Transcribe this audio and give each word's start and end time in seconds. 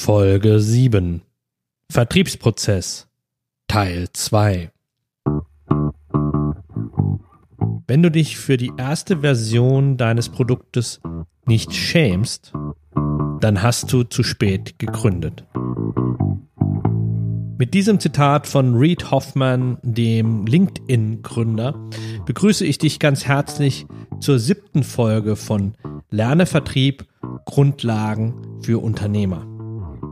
Folge 0.00 0.60
7 0.60 1.22
Vertriebsprozess 1.90 3.08
Teil 3.66 4.06
2 4.12 4.70
Wenn 7.88 8.02
du 8.04 8.10
dich 8.10 8.38
für 8.38 8.56
die 8.56 8.70
erste 8.78 9.18
Version 9.18 9.96
deines 9.96 10.28
Produktes 10.28 11.00
nicht 11.46 11.74
schämst, 11.74 12.52
dann 13.40 13.60
hast 13.60 13.92
du 13.92 14.04
zu 14.04 14.22
spät 14.22 14.78
gegründet. 14.78 15.44
Mit 17.58 17.74
diesem 17.74 17.98
Zitat 17.98 18.46
von 18.46 18.76
Reid 18.76 19.10
Hoffman, 19.10 19.78
dem 19.82 20.46
LinkedIn-Gründer, 20.46 21.74
begrüße 22.24 22.64
ich 22.64 22.78
dich 22.78 23.00
ganz 23.00 23.26
herzlich 23.26 23.84
zur 24.20 24.38
siebten 24.38 24.84
Folge 24.84 25.34
von 25.34 25.74
Lerne 26.08 26.46
Vertrieb 26.46 27.04
Grundlagen 27.44 28.60
für 28.62 28.80
Unternehmer. 28.80 29.47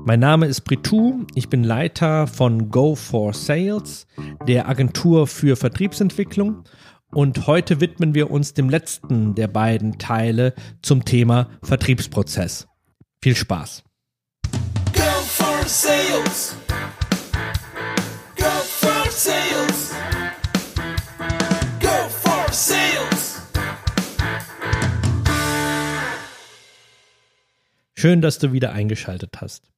Mein 0.06 0.20
Name 0.20 0.46
ist 0.46 0.60
Britou, 0.60 1.26
ich 1.34 1.48
bin 1.48 1.64
Leiter 1.64 2.28
von 2.28 2.70
Go 2.70 2.94
for 2.94 3.34
Sales, 3.34 4.06
der 4.46 4.68
Agentur 4.68 5.26
für 5.26 5.56
Vertriebsentwicklung 5.56 6.62
und 7.10 7.48
heute 7.48 7.80
widmen 7.80 8.14
wir 8.14 8.30
uns 8.30 8.54
dem 8.54 8.70
letzten 8.70 9.34
der 9.34 9.48
beiden 9.48 9.98
Teile 9.98 10.54
zum 10.80 11.04
Thema 11.04 11.48
Vertriebsprozess. 11.64 12.68
Viel 13.20 13.34
Spaß! 13.34 13.82
Go 14.92 15.02
for 15.24 15.66
Sales! 15.66 16.56
sales. 19.10 19.94
Go 21.80 22.08
for 22.08 22.52
sales. 22.52 23.42
Schön, 27.94 28.20
dass 28.20 28.38
du 28.38 28.52
wieder 28.52 28.70
eingeschaltet 28.70 29.40
hast. 29.40 29.75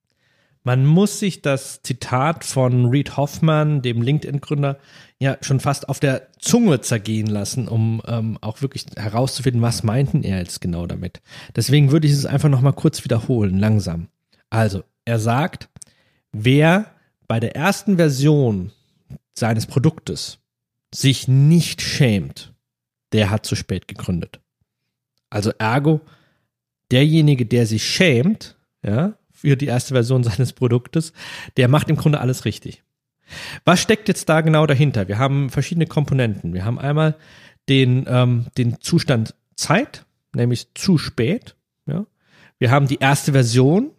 Man 0.68 0.84
muss 0.84 1.18
sich 1.18 1.40
das 1.40 1.80
Zitat 1.80 2.44
von 2.44 2.90
Reid 2.90 3.16
Hoffman, 3.16 3.80
dem 3.80 4.02
LinkedIn-Gründer, 4.02 4.78
ja 5.18 5.38
schon 5.40 5.60
fast 5.60 5.88
auf 5.88 5.98
der 5.98 6.28
Zunge 6.40 6.82
zergehen 6.82 7.26
lassen, 7.26 7.68
um 7.68 8.02
ähm, 8.06 8.36
auch 8.42 8.60
wirklich 8.60 8.84
herauszufinden, 8.94 9.62
was 9.62 9.82
meinten 9.82 10.22
er 10.22 10.40
jetzt 10.40 10.60
genau 10.60 10.86
damit. 10.86 11.22
Deswegen 11.56 11.90
würde 11.90 12.06
ich 12.06 12.12
es 12.12 12.26
einfach 12.26 12.50
nochmal 12.50 12.74
kurz 12.74 13.02
wiederholen, 13.02 13.58
langsam. 13.58 14.08
Also, 14.50 14.84
er 15.06 15.18
sagt, 15.18 15.70
wer 16.32 16.94
bei 17.26 17.40
der 17.40 17.56
ersten 17.56 17.96
Version 17.96 18.70
seines 19.32 19.64
Produktes 19.64 20.38
sich 20.94 21.28
nicht 21.28 21.80
schämt, 21.80 22.52
der 23.12 23.30
hat 23.30 23.46
zu 23.46 23.56
spät 23.56 23.88
gegründet. 23.88 24.38
Also 25.30 25.50
ergo, 25.58 26.02
derjenige, 26.90 27.46
der 27.46 27.66
sich 27.66 27.84
schämt, 27.84 28.58
ja, 28.84 29.14
für 29.38 29.56
die 29.56 29.66
erste 29.66 29.94
Version 29.94 30.24
seines 30.24 30.52
Produktes, 30.52 31.12
der 31.56 31.68
macht 31.68 31.88
im 31.88 31.96
Grunde 31.96 32.20
alles 32.20 32.44
richtig. 32.44 32.82
Was 33.64 33.80
steckt 33.80 34.08
jetzt 34.08 34.28
da 34.28 34.40
genau 34.40 34.66
dahinter? 34.66 35.06
Wir 35.06 35.18
haben 35.18 35.50
verschiedene 35.50 35.86
Komponenten. 35.86 36.54
Wir 36.54 36.64
haben 36.64 36.78
einmal 36.78 37.16
den, 37.68 38.06
ähm, 38.08 38.46
den 38.56 38.80
Zustand 38.80 39.34
Zeit, 39.54 40.06
nämlich 40.34 40.74
zu 40.74 40.98
spät. 40.98 41.56
Ja. 41.86 42.06
Wir 42.58 42.70
haben 42.70 42.88
die 42.88 42.98
erste 42.98 43.32
Version 43.32 43.90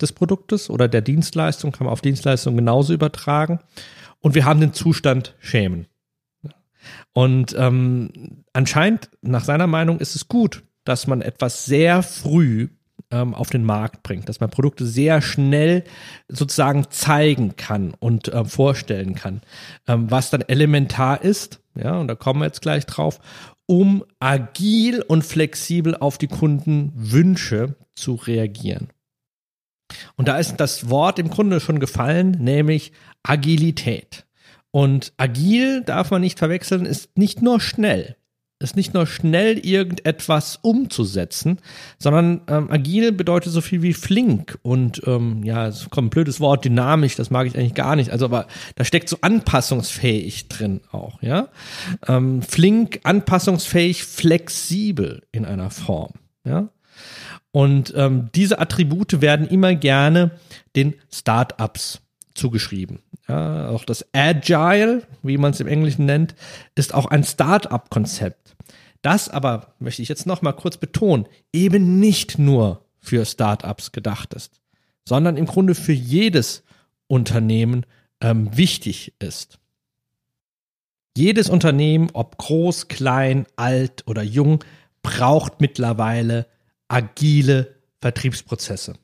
des 0.00 0.12
Produktes 0.12 0.70
oder 0.70 0.88
der 0.88 1.02
Dienstleistung, 1.02 1.72
kann 1.72 1.84
man 1.84 1.92
auf 1.92 2.00
Dienstleistung 2.00 2.56
genauso 2.56 2.92
übertragen 2.92 3.60
und 4.20 4.34
wir 4.34 4.44
haben 4.44 4.60
den 4.60 4.72
Zustand 4.72 5.36
Schämen. 5.38 5.86
Und 7.12 7.54
ähm, 7.56 8.44
anscheinend, 8.52 9.10
nach 9.22 9.44
seiner 9.44 9.66
Meinung, 9.66 10.00
ist 10.00 10.16
es 10.16 10.28
gut, 10.28 10.64
dass 10.84 11.06
man 11.06 11.22
etwas 11.22 11.64
sehr 11.64 12.02
früh 12.02 12.68
ähm, 13.10 13.34
auf 13.34 13.50
den 13.50 13.64
Markt 13.64 14.02
bringt, 14.02 14.28
dass 14.28 14.40
man 14.40 14.50
Produkte 14.50 14.86
sehr 14.86 15.22
schnell 15.22 15.84
sozusagen 16.28 16.86
zeigen 16.90 17.56
kann 17.56 17.94
und 17.98 18.28
äh, 18.28 18.44
vorstellen 18.44 19.14
kann, 19.14 19.42
ähm, 19.86 20.10
was 20.10 20.30
dann 20.30 20.42
elementar 20.42 21.22
ist, 21.22 21.60
ja, 21.74 21.98
und 21.98 22.08
da 22.08 22.14
kommen 22.14 22.40
wir 22.40 22.46
jetzt 22.46 22.62
gleich 22.62 22.86
drauf, 22.86 23.20
um 23.66 24.04
agil 24.20 25.02
und 25.02 25.24
flexibel 25.24 25.96
auf 25.96 26.18
die 26.18 26.28
Kundenwünsche 26.28 27.76
zu 27.94 28.14
reagieren. 28.14 28.88
Und 30.16 30.28
da 30.28 30.38
ist 30.38 30.56
das 30.56 30.90
Wort 30.90 31.18
im 31.18 31.30
Grunde 31.30 31.60
schon 31.60 31.80
gefallen, 31.80 32.32
nämlich 32.32 32.92
Agilität. 33.22 34.26
Und 34.70 35.12
agil 35.16 35.82
darf 35.82 36.10
man 36.10 36.20
nicht 36.20 36.38
verwechseln, 36.38 36.84
ist 36.84 37.16
nicht 37.16 37.42
nur 37.42 37.60
schnell. 37.60 38.16
Ist 38.64 38.76
nicht 38.76 38.94
nur 38.94 39.06
schnell 39.06 39.58
irgendetwas 39.58 40.58
umzusetzen, 40.62 41.58
sondern 41.98 42.40
ähm, 42.48 42.70
agil 42.70 43.12
bedeutet 43.12 43.52
so 43.52 43.60
viel 43.60 43.82
wie 43.82 43.92
flink 43.92 44.58
und 44.62 45.02
ähm, 45.06 45.44
ja, 45.44 45.68
es 45.68 45.88
kommt 45.90 46.06
ein 46.06 46.10
blödes 46.10 46.40
Wort, 46.40 46.64
dynamisch, 46.64 47.14
das 47.14 47.30
mag 47.30 47.46
ich 47.46 47.56
eigentlich 47.56 47.74
gar 47.74 47.94
nicht. 47.94 48.10
Also, 48.10 48.24
aber 48.24 48.46
da 48.74 48.84
steckt 48.84 49.08
so 49.08 49.18
anpassungsfähig 49.20 50.48
drin 50.48 50.80
auch, 50.90 51.22
ja. 51.22 51.48
Ähm, 52.08 52.42
flink, 52.42 53.00
anpassungsfähig, 53.04 54.04
flexibel 54.04 55.22
in 55.30 55.44
einer 55.44 55.70
Form, 55.70 56.14
ja. 56.44 56.70
Und 57.52 57.92
ähm, 57.96 58.30
diese 58.34 58.58
Attribute 58.58 59.20
werden 59.20 59.46
immer 59.46 59.76
gerne 59.76 60.32
den 60.74 60.94
Startups 61.12 62.00
zugeschrieben. 62.34 63.00
Ja, 63.28 63.68
auch 63.68 63.84
das 63.84 64.04
Agile, 64.12 65.02
wie 65.22 65.38
man 65.38 65.52
es 65.52 65.60
im 65.60 65.66
Englischen 65.66 66.04
nennt, 66.04 66.34
ist 66.74 66.94
auch 66.94 67.06
ein 67.06 67.24
Startup-Konzept. 67.24 68.54
Das 69.02 69.28
aber, 69.28 69.74
möchte 69.78 70.02
ich 70.02 70.08
jetzt 70.08 70.26
nochmal 70.26 70.54
kurz 70.54 70.76
betonen, 70.76 71.26
eben 71.52 72.00
nicht 72.00 72.38
nur 72.38 72.84
für 72.98 73.24
Startups 73.24 73.92
gedacht 73.92 74.34
ist, 74.34 74.60
sondern 75.04 75.36
im 75.36 75.46
Grunde 75.46 75.74
für 75.74 75.92
jedes 75.92 76.62
Unternehmen 77.06 77.84
ähm, 78.20 78.56
wichtig 78.56 79.14
ist. 79.18 79.58
Jedes 81.16 81.48
Unternehmen, 81.48 82.08
ob 82.12 82.38
groß, 82.38 82.88
klein, 82.88 83.46
alt 83.56 84.04
oder 84.06 84.22
jung, 84.22 84.64
braucht 85.02 85.60
mittlerweile 85.60 86.46
agile 86.88 87.76
Vertriebsprozesse. 88.00 88.94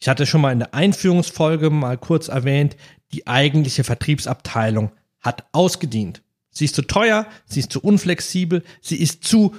Ich 0.00 0.08
hatte 0.08 0.26
schon 0.26 0.40
mal 0.40 0.52
in 0.52 0.58
der 0.58 0.74
Einführungsfolge 0.74 1.70
mal 1.70 1.96
kurz 1.96 2.28
erwähnt, 2.28 2.76
die 3.12 3.26
eigentliche 3.26 3.84
Vertriebsabteilung 3.84 4.90
hat 5.20 5.46
ausgedient. 5.52 6.22
Sie 6.50 6.66
ist 6.66 6.74
zu 6.74 6.82
teuer, 6.82 7.26
sie 7.46 7.60
ist 7.60 7.72
zu 7.72 7.80
unflexibel, 7.80 8.62
sie 8.80 8.96
ist 8.96 9.24
zu 9.24 9.54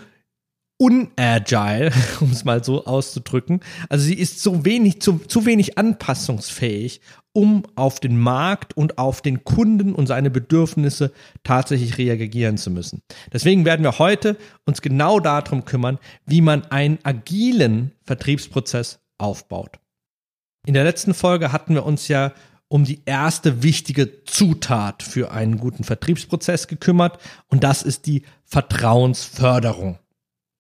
unagile, 0.78 1.91
um 2.19 2.31
es 2.31 2.46
mal 2.46 2.63
so 2.63 2.85
auszudrücken. 2.85 3.62
Also 3.90 4.06
sie 4.06 4.16
ist 4.16 4.41
so 4.41 4.66
wenig, 4.66 5.01
zu, 5.01 5.19
zu 5.19 5.46
wenig 5.46 5.78
anpassungsfähig, 5.78 7.02
um 7.34 7.63
auf 7.75 8.00
den 8.00 8.17
Markt 8.17 8.75
und 8.78 8.97
auf 8.97 9.22
den 9.22 9.44
Kunden 9.44 9.94
und 9.94 10.07
seine 10.07 10.29
Bedürfnisse 10.29 11.12
tatsächlich 11.44 11.97
reagieren 11.97 12.57
zu 12.57 12.72
müssen. 12.72 13.02
Deswegen 13.31 13.66
werden 13.66 13.84
wir 13.84 14.00
heute 14.00 14.38
uns 14.66 14.81
genau 14.81 15.19
darum 15.19 15.66
kümmern, 15.66 16.00
wie 16.25 16.41
man 16.41 16.63
einen 16.66 17.00
agilen 17.03 17.91
Vertriebsprozess 18.03 19.00
aufbaut. 19.17 19.79
In 20.65 20.73
der 20.73 20.83
letzten 20.83 21.13
Folge 21.13 21.51
hatten 21.51 21.75
wir 21.75 21.85
uns 21.85 22.07
ja 22.07 22.31
um 22.67 22.83
die 22.83 23.01
erste 23.05 23.61
wichtige 23.61 24.23
Zutat 24.23 25.03
für 25.03 25.31
einen 25.31 25.57
guten 25.57 25.83
Vertriebsprozess 25.83 26.67
gekümmert 26.67 27.19
und 27.47 27.63
das 27.63 27.83
ist 27.83 28.07
die 28.07 28.23
Vertrauensförderung. 28.43 29.99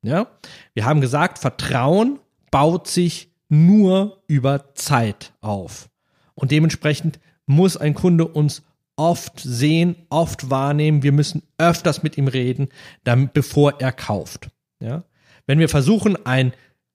Ja? 0.03 0.27
Wir 0.73 0.85
haben 0.85 1.01
gesagt, 1.01 1.39
Vertrauen 1.39 2.19
baut 2.51 2.87
sich 2.87 3.31
nur 3.49 4.23
über 4.27 4.75
Zeit 4.75 5.33
auf. 5.41 5.89
Und 6.35 6.51
dementsprechend 6.51 7.19
muss 7.47 7.77
ein 7.77 7.95
Kunde 7.95 8.27
uns 8.27 8.63
oft 8.97 9.39
sehen, 9.39 9.95
oft 10.09 10.49
wahrnehmen. 10.49 11.03
Wir 11.03 11.11
müssen 11.11 11.43
öfters 11.57 12.03
mit 12.03 12.17
ihm 12.17 12.27
reden, 12.27 12.69
damit, 13.03 13.33
bevor 13.33 13.79
er 13.81 13.91
kauft. 13.91 14.49
Ja? 14.79 15.03
Wenn 15.47 15.59
wir 15.59 15.69
versuchen, 15.69 16.25
ein 16.25 16.53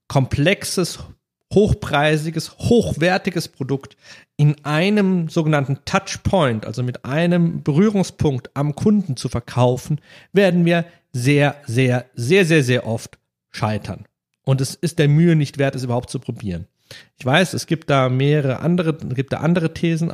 komplexes, 0.09 1.01
hochpreisiges, 1.53 2.59
hochwertiges 2.59 3.49
Produkt 3.49 3.97
in 4.37 4.65
einem 4.65 5.29
sogenannten 5.29 5.79
Touchpoint, 5.85 6.65
also 6.65 6.83
mit 6.83 7.05
einem 7.05 7.63
Berührungspunkt 7.63 8.51
am 8.55 8.75
Kunden 8.75 9.17
zu 9.17 9.29
verkaufen, 9.29 10.01
werden 10.33 10.65
wir 10.65 10.85
sehr, 11.13 11.57
sehr, 11.67 12.07
sehr, 12.15 12.45
sehr, 12.45 12.63
sehr 12.63 12.87
oft 12.87 13.19
scheitern. 13.51 14.07
Und 14.45 14.61
es 14.61 14.75
ist 14.75 14.99
der 14.99 15.09
Mühe 15.09 15.37
nicht 15.37 15.59
wert, 15.59 15.75
es 15.75 15.85
überhaupt 15.85 16.11
zu 16.11 16.19
probieren. 16.19 16.67
Ich 17.19 17.27
weiß, 17.27 17.55
es 17.55 17.67
gibt 17.67 17.91
da 17.91 18.09
mehrere 18.09 18.61
andere, 18.61 18.95
gibt 18.95 19.33
da 19.33 19.39
andere 19.39 19.75
Thesen, 19.75 20.13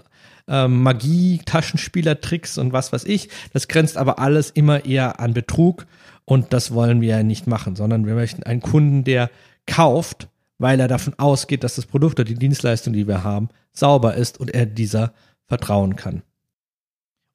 ähm, 0.48 0.82
Magie, 0.82 1.40
Taschenspielertricks 1.44 2.58
und 2.58 2.72
was 2.72 2.92
weiß 2.92 3.04
ich. 3.04 3.28
Das 3.52 3.68
grenzt 3.68 3.96
aber 3.96 4.18
alles 4.18 4.50
immer 4.50 4.84
eher 4.84 5.20
an 5.20 5.34
Betrug 5.34 5.86
und 6.24 6.52
das 6.52 6.72
wollen 6.72 7.00
wir 7.00 7.08
ja 7.08 7.22
nicht 7.22 7.46
machen, 7.46 7.76
sondern 7.76 8.06
wir 8.06 8.14
möchten 8.14 8.42
einen 8.42 8.60
Kunden, 8.60 9.04
der 9.04 9.30
kauft, 9.66 10.28
weil 10.58 10.80
er 10.80 10.88
davon 10.88 11.14
ausgeht, 11.18 11.64
dass 11.64 11.76
das 11.76 11.86
Produkt 11.86 12.18
oder 12.18 12.28
die 12.28 12.38
Dienstleistung, 12.38 12.92
die 12.92 13.06
wir 13.06 13.24
haben, 13.24 13.48
sauber 13.72 14.14
ist 14.14 14.38
und 14.38 14.54
er 14.54 14.66
dieser 14.66 15.12
vertrauen 15.46 15.96
kann. 15.96 16.22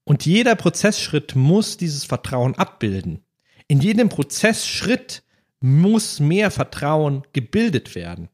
Und 0.03 0.25
jeder 0.25 0.55
Prozessschritt 0.55 1.35
muss 1.35 1.77
dieses 1.77 2.03
Vertrauen 2.03 2.55
abbilden. 2.55 3.23
In 3.67 3.79
jedem 3.79 4.09
Prozessschritt 4.09 5.23
muss 5.59 6.19
mehr 6.19 6.51
Vertrauen 6.51 7.23
gebildet 7.33 7.95
werden. 7.95 8.29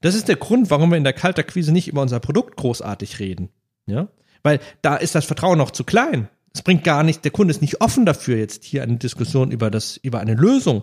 Das 0.00 0.16
ist 0.16 0.28
der 0.28 0.36
Grund, 0.36 0.68
warum 0.70 0.90
wir 0.90 0.98
in 0.98 1.04
der 1.04 1.12
Kaltakquise 1.12 1.72
nicht 1.72 1.88
über 1.88 2.02
unser 2.02 2.18
Produkt 2.18 2.56
großartig 2.56 3.20
reden. 3.20 3.50
Ja? 3.86 4.08
Weil 4.42 4.58
da 4.82 4.96
ist 4.96 5.14
das 5.14 5.24
Vertrauen 5.24 5.58
noch 5.58 5.70
zu 5.70 5.84
klein. 5.84 6.28
Es 6.52 6.62
bringt 6.62 6.84
gar 6.84 7.04
nicht, 7.04 7.24
der 7.24 7.30
Kunde 7.30 7.52
ist 7.52 7.62
nicht 7.62 7.80
offen 7.80 8.04
dafür, 8.04 8.36
jetzt 8.36 8.64
hier 8.64 8.82
eine 8.82 8.96
Diskussion 8.96 9.52
über 9.52 9.70
das, 9.70 9.96
über 9.96 10.20
eine 10.20 10.34
Lösung 10.34 10.82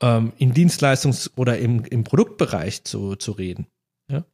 ähm, 0.00 0.32
im 0.38 0.52
Dienstleistungs- 0.52 1.30
oder 1.36 1.58
im, 1.58 1.84
im 1.84 2.04
Produktbereich 2.04 2.84
zu, 2.84 3.16
zu 3.16 3.32
reden. 3.32 3.66
Ja? 4.08 4.24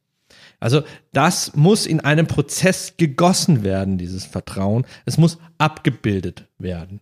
Also 0.59 0.83
das 1.13 1.55
muss 1.55 1.85
in 1.85 1.99
einem 1.99 2.27
Prozess 2.27 2.95
gegossen 2.97 3.63
werden, 3.63 3.97
dieses 3.97 4.25
Vertrauen. 4.25 4.85
Es 5.05 5.17
muss 5.17 5.37
abgebildet 5.57 6.47
werden. 6.57 7.01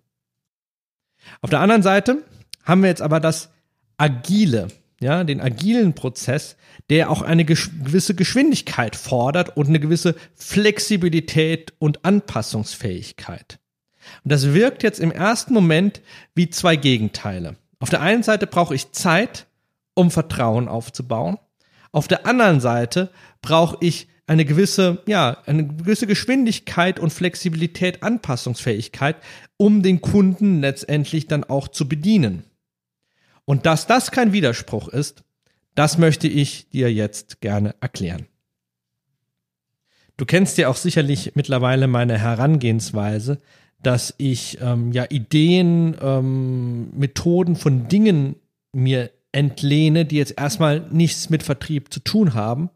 Auf 1.42 1.50
der 1.50 1.60
anderen 1.60 1.84
Seite 1.84 2.24
haben 2.64 2.82
wir 2.82 2.90
jetzt 2.90 3.02
aber 3.02 3.20
das 3.20 3.50
Agile, 3.98 4.68
ja, 5.00 5.24
den 5.24 5.42
agilen 5.42 5.94
Prozess, 5.94 6.56
der 6.90 7.10
auch 7.10 7.22
eine 7.22 7.46
gewisse 7.46 8.16
Geschwindigkeit 8.16 8.96
fordert 8.96 9.58
und 9.58 9.68
eine 9.68 9.80
gewisse 9.80 10.16
Flexibilität 10.36 11.74
und 11.80 12.06
Anpassungsfähigkeit. 12.06 13.60
Und 14.24 14.32
das 14.32 14.54
wirkt 14.54 14.84
jetzt 14.84 15.00
im 15.00 15.12
ersten 15.12 15.54
Moment 15.54 16.02
wie 16.36 16.50
zwei 16.50 16.76
Gegenteile. 16.76 17.56
Auf 17.86 17.92
der 17.92 18.02
einen 18.02 18.24
Seite 18.24 18.48
brauche 18.48 18.74
ich 18.74 18.94
Zeit, 18.94 19.46
um 19.94 20.10
Vertrauen 20.10 20.68
aufzubauen. 20.68 21.38
Auf 21.92 22.08
der 22.08 22.26
anderen 22.26 22.60
Seite 22.60 23.12
brauche 23.44 23.78
ich 23.80 24.08
eine 24.26 24.44
gewisse, 24.44 25.04
ja, 25.06 25.38
eine 25.46 25.68
gewisse 25.68 26.08
Geschwindigkeit 26.08 27.00
und 27.00 27.14
Flexibilität, 27.14 28.02
Anpassungsfähigkeit, 28.02 29.18
um 29.58 29.84
den 29.84 30.02
Kunden 30.02 30.62
letztendlich 30.62 31.28
dann 31.28 31.44
auch 31.44 31.68
zu 31.68 31.88
bedienen. 31.88 32.46
Und 33.46 33.68
dass 33.68 33.86
das 33.86 34.10
kein 34.10 34.34
Widerspruch 34.34 34.88
ist, 34.88 35.24
das 35.76 36.00
möchte 36.00 36.28
ich 36.28 36.72
dir 36.72 36.92
jetzt 36.92 37.40
gerne 37.40 37.76
erklären. 37.82 38.26
Du 40.18 40.26
kennst 40.26 40.58
ja 40.58 40.70
auch 40.70 40.78
sicherlich 40.78 41.34
mittlerweile 41.36 41.86
meine 41.86 42.18
Herangehensweise, 42.18 43.42
dass 43.86 44.14
ich 44.18 44.58
ähm, 44.62 44.92
ja 44.92 45.06
Ideen, 45.10 45.96
ähm, 46.02 46.90
Methoden 46.98 47.56
von 47.56 47.88
Dingen 47.88 48.36
mir 48.74 49.12
entlehne, 49.32 50.06
die 50.06 50.18
jetzt 50.18 50.34
erstmal 50.38 50.88
nichts 50.92 51.30
mit 51.30 51.44
Vertrieb 51.44 51.94
zu 51.94 52.00
tun 52.00 52.34
haben 52.34 52.70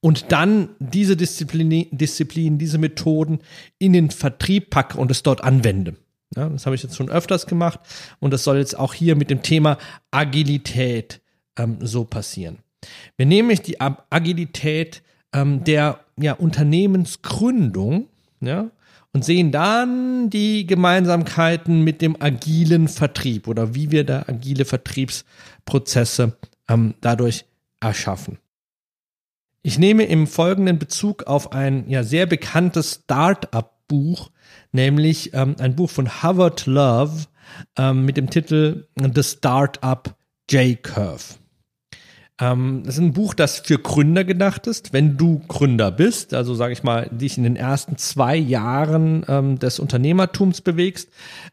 und 0.00 0.32
dann 0.32 0.70
diese 0.78 1.16
Disziplin, 1.16 1.86
Disziplin 1.90 2.58
diese 2.58 2.78
Methoden 2.78 3.38
in 3.78 3.92
den 3.92 4.10
Vertrieb 4.10 4.70
packe 4.70 4.98
und 4.98 5.10
es 5.10 5.22
dort 5.22 5.42
anwende. 5.42 5.96
Ja, 6.36 6.48
das 6.48 6.66
habe 6.66 6.74
ich 6.74 6.82
jetzt 6.82 6.96
schon 6.96 7.10
öfters 7.10 7.46
gemacht 7.46 7.80
und 8.18 8.32
das 8.32 8.44
soll 8.44 8.58
jetzt 8.58 8.78
auch 8.78 8.94
hier 8.94 9.16
mit 9.16 9.30
dem 9.30 9.42
Thema 9.42 9.78
Agilität 10.10 11.20
ähm, 11.56 11.78
so 11.80 12.04
passieren. 12.04 12.58
Wir 13.16 13.26
nehmen 13.26 13.48
nämlich 13.48 13.62
die 13.62 13.80
Agilität 13.80 15.02
ähm, 15.32 15.62
der 15.64 16.00
ja, 16.16 16.32
Unternehmensgründung 16.32 18.08
ja, 18.40 18.70
und 19.12 19.24
sehen 19.24 19.52
dann 19.52 20.30
die 20.30 20.66
Gemeinsamkeiten 20.66 21.82
mit 21.82 22.00
dem 22.00 22.20
agilen 22.20 22.88
Vertrieb 22.88 23.46
oder 23.46 23.74
wie 23.74 23.90
wir 23.90 24.04
da 24.04 24.24
agile 24.26 24.64
Vertriebsprozesse 24.64 26.36
ähm, 26.68 26.94
dadurch 27.00 27.44
erschaffen. 27.80 28.38
Ich 29.62 29.78
nehme 29.78 30.04
im 30.04 30.26
folgenden 30.26 30.78
Bezug 30.78 31.24
auf 31.24 31.52
ein 31.52 31.88
ja 31.88 32.02
sehr 32.02 32.26
bekanntes 32.26 33.02
Start-up-Buch, 33.04 34.30
nämlich 34.72 35.34
ähm, 35.34 35.56
ein 35.58 35.76
Buch 35.76 35.90
von 35.90 36.22
Howard 36.22 36.66
Love 36.66 37.26
ähm, 37.76 38.04
mit 38.04 38.16
dem 38.16 38.30
Titel 38.30 38.88
The 38.96 39.22
Startup 39.22 40.16
J-Curve. 40.50 41.41
Ähm, 42.42 42.82
das 42.84 42.96
ist 42.96 43.00
ein 43.00 43.12
Buch, 43.12 43.34
das 43.34 43.60
für 43.60 43.78
Gründer 43.78 44.24
gedacht 44.24 44.66
ist. 44.66 44.92
Wenn 44.92 45.16
du 45.16 45.40
Gründer 45.46 45.92
bist, 45.92 46.34
also 46.34 46.54
sage 46.54 46.72
ich 46.72 46.82
mal, 46.82 47.08
dich 47.12 47.38
in 47.38 47.44
den 47.44 47.54
ersten 47.54 47.96
zwei 47.98 48.36
Jahren 48.36 49.24
ähm, 49.28 49.60
des 49.60 49.78
Unternehmertums 49.78 50.60
bewegst, 50.60 51.08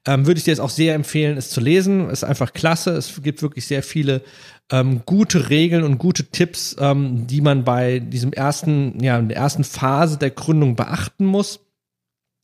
ähm, 0.07 0.25
würde 0.25 0.39
ich 0.39 0.45
dir 0.45 0.53
es 0.53 0.59
auch 0.59 0.71
sehr 0.71 0.95
empfehlen, 0.95 1.37
es 1.37 1.51
zu 1.51 1.61
lesen. 1.61 2.07
Es 2.07 2.19
ist 2.19 2.23
einfach 2.23 2.53
klasse. 2.53 2.91
Es 2.91 3.21
gibt 3.21 3.43
wirklich 3.43 3.67
sehr 3.67 3.83
viele 3.83 4.23
ähm, 4.71 5.03
gute 5.05 5.51
Regeln 5.51 5.83
und 5.83 5.99
gute 5.99 6.25
Tipps, 6.25 6.75
ähm, 6.79 7.27
die 7.27 7.41
man 7.41 7.63
bei 7.63 7.99
diesem 7.99 8.33
ersten, 8.33 9.03
ja, 9.03 9.19
in 9.19 9.29
der 9.29 9.37
ersten 9.37 9.63
Phase 9.63 10.17
der 10.17 10.31
Gründung 10.31 10.75
beachten 10.75 11.25
muss. 11.25 11.59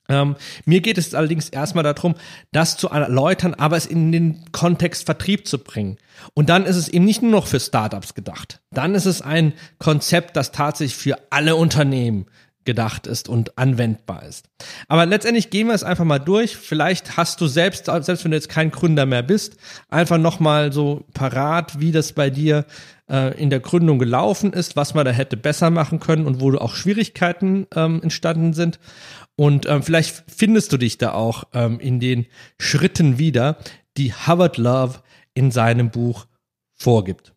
Ähm, 0.07 0.35
mir 0.65 0.81
geht 0.81 0.97
es 0.97 1.15
allerdings 1.15 1.49
erstmal 1.49 1.83
darum, 1.83 2.15
das 2.51 2.77
zu 2.77 2.89
erläutern, 2.89 3.53
aber 3.55 3.77
es 3.77 3.85
in 3.85 4.11
den 4.11 4.45
Kontext 4.51 5.05
Vertrieb 5.05 5.47
zu 5.47 5.59
bringen. 5.59 5.97
Und 6.33 6.49
dann 6.49 6.65
ist 6.65 6.75
es 6.75 6.87
eben 6.87 7.05
nicht 7.05 7.21
nur 7.21 7.31
noch 7.31 7.47
für 7.47 7.59
Startups 7.59 8.13
gedacht. 8.13 8.61
Dann 8.71 8.95
ist 8.95 9.05
es 9.05 9.21
ein 9.21 9.53
Konzept, 9.79 10.35
das 10.35 10.51
tatsächlich 10.51 10.95
für 10.95 11.17
alle 11.31 11.55
Unternehmen 11.55 12.27
gedacht 12.65 13.07
ist 13.07 13.29
und 13.29 13.57
anwendbar 13.57 14.23
ist. 14.23 14.49
Aber 14.87 15.05
letztendlich 15.05 15.49
gehen 15.49 15.67
wir 15.67 15.73
es 15.73 15.83
einfach 15.83 16.03
mal 16.03 16.19
durch. 16.19 16.57
Vielleicht 16.57 17.15
hast 17.15 17.39
du 17.39 17.47
selbst, 17.47 17.85
selbst 17.85 18.23
wenn 18.23 18.31
du 18.31 18.37
jetzt 18.37 18.49
kein 18.49 18.71
Gründer 18.71 19.05
mehr 19.05 19.23
bist, 19.23 19.57
einfach 19.89 20.17
nochmal 20.17 20.73
so 20.73 21.05
parat, 21.13 21.79
wie 21.79 21.91
das 21.91 22.13
bei 22.13 22.29
dir 22.29 22.65
äh, 23.09 23.39
in 23.39 23.49
der 23.49 23.59
Gründung 23.59 23.99
gelaufen 23.99 24.51
ist, 24.51 24.75
was 24.75 24.93
man 24.93 25.05
da 25.05 25.11
hätte 25.11 25.37
besser 25.37 25.69
machen 25.69 25.99
können 25.99 26.25
und 26.25 26.41
wo 26.41 26.51
du 26.51 26.59
auch 26.59 26.75
Schwierigkeiten 26.75 27.67
ähm, 27.75 28.01
entstanden 28.01 28.53
sind. 28.53 28.79
Und 29.35 29.65
ähm, 29.67 29.83
vielleicht 29.83 30.23
findest 30.27 30.73
du 30.73 30.77
dich 30.77 30.97
da 30.97 31.13
auch 31.13 31.43
ähm, 31.53 31.79
in 31.79 31.99
den 31.99 32.25
Schritten 32.59 33.17
wieder, 33.19 33.57
die 33.97 34.13
Howard 34.13 34.57
Love 34.57 34.99
in 35.33 35.51
seinem 35.51 35.91
Buch 35.91 36.25
vorgibt. 36.73 37.33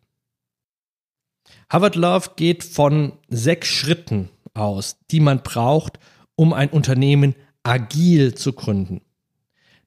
Howard 1.71 1.95
Love 1.95 2.31
geht 2.35 2.63
von 2.63 3.13
sechs 3.27 3.67
Schritten 3.67 4.29
aus, 4.59 4.97
die 5.11 5.19
man 5.19 5.41
braucht, 5.41 5.99
um 6.35 6.53
ein 6.53 6.69
Unternehmen 6.69 7.35
agil 7.63 8.35
zu 8.35 8.53
gründen. 8.53 9.01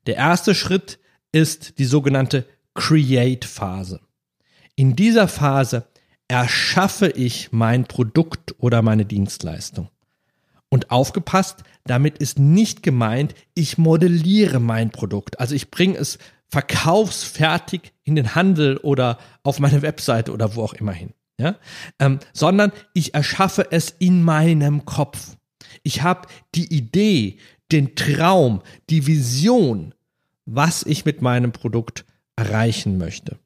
Der 0.07 0.17
erste 0.17 0.55
Schritt 0.55 0.99
ist 1.31 1.79
die 1.79 1.85
sogenannte 1.85 2.47
Create-Phase. 2.75 4.01
In 4.75 4.97
dieser 4.97 5.29
Phase 5.29 5.87
erschaffe 6.29 7.09
ich 7.09 7.53
mein 7.53 7.85
Produkt 7.85 8.55
oder 8.59 8.83
meine 8.83 9.05
Dienstleistung. 9.05 9.89
Und 10.69 10.91
aufgepasst, 10.91 11.63
damit 11.85 12.19
ist 12.19 12.39
nicht 12.39 12.83
gemeint, 12.83 13.35
ich 13.55 13.77
modelliere 13.77 14.59
mein 14.59 14.91
Produkt. 14.91 15.39
Also 15.39 15.55
ich 15.55 15.71
bringe 15.71 15.99
es 15.99 16.19
verkaufsfertig 16.49 17.93
in 18.05 18.15
den 18.15 18.35
Handel 18.35 18.79
oder 18.79 19.19
auf 19.43 19.59
meine 19.59 19.83
Webseite 19.83 20.33
oder 20.33 20.55
wo 20.55 20.63
auch 20.63 20.75
immer 20.75 20.93
hin. 20.93 21.13
Ja? 21.39 21.57
Ähm, 21.99 22.19
sondern 22.33 22.73
ich 22.95 23.15
erschaffe 23.15 23.69
es 23.71 23.91
in 23.99 24.23
meinem 24.23 24.85
Kopf. 24.85 25.37
Ich 25.83 26.03
habe 26.03 26.29
die 26.55 26.73
Idee, 26.75 27.39
den 27.71 27.95
Traum, 27.95 28.63
die 28.91 29.07
Vision, 29.07 29.95
was 30.45 30.83
ich 30.83 31.05
mit 31.05 31.23
meinem 31.23 31.53
Produkt 31.53 32.05
erreichen 32.37 32.99
möchte. 32.99 33.39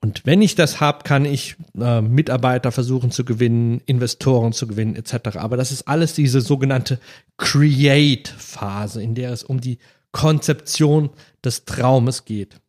Und 0.00 0.22
wenn 0.24 0.42
ich 0.42 0.54
das 0.54 0.80
habe, 0.80 1.04
kann 1.04 1.24
ich 1.24 1.56
äh, 1.78 2.00
Mitarbeiter 2.00 2.70
versuchen 2.70 3.10
zu 3.10 3.24
gewinnen, 3.24 3.80
Investoren 3.86 4.52
zu 4.52 4.66
gewinnen, 4.66 4.94
etc. 4.94 5.36
Aber 5.36 5.56
das 5.56 5.72
ist 5.72 5.88
alles 5.88 6.14
diese 6.14 6.40
sogenannte 6.40 7.00
Create-Phase, 7.38 9.02
in 9.02 9.14
der 9.14 9.32
es 9.32 9.42
um 9.42 9.60
die 9.60 9.78
Konzeption 10.12 11.10
des 11.44 11.64
Traumes 11.64 12.24
geht 12.24 12.60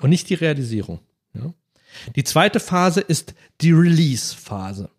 und 0.00 0.10
nicht 0.10 0.28
die 0.30 0.34
Realisierung. 0.34 1.00
Die 2.16 2.24
zweite 2.24 2.60
Phase 2.60 3.00
ist 3.00 3.34
die 3.60 3.72
Release-Phase. 3.72 4.90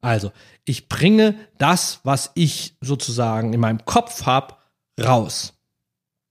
Also, 0.00 0.32
ich 0.64 0.88
bringe 0.88 1.34
das, 1.58 2.00
was 2.04 2.30
ich 2.34 2.76
sozusagen 2.80 3.52
in 3.52 3.60
meinem 3.60 3.84
Kopf 3.84 4.26
habe, 4.26 4.54
raus. 5.00 5.54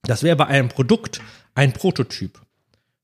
Das 0.03 0.24
wäre 0.24 0.36
bei 0.36 0.47
einem 0.47 0.69
Produkt 0.69 1.21
ein 1.55 1.74
Prototyp. 1.74 2.39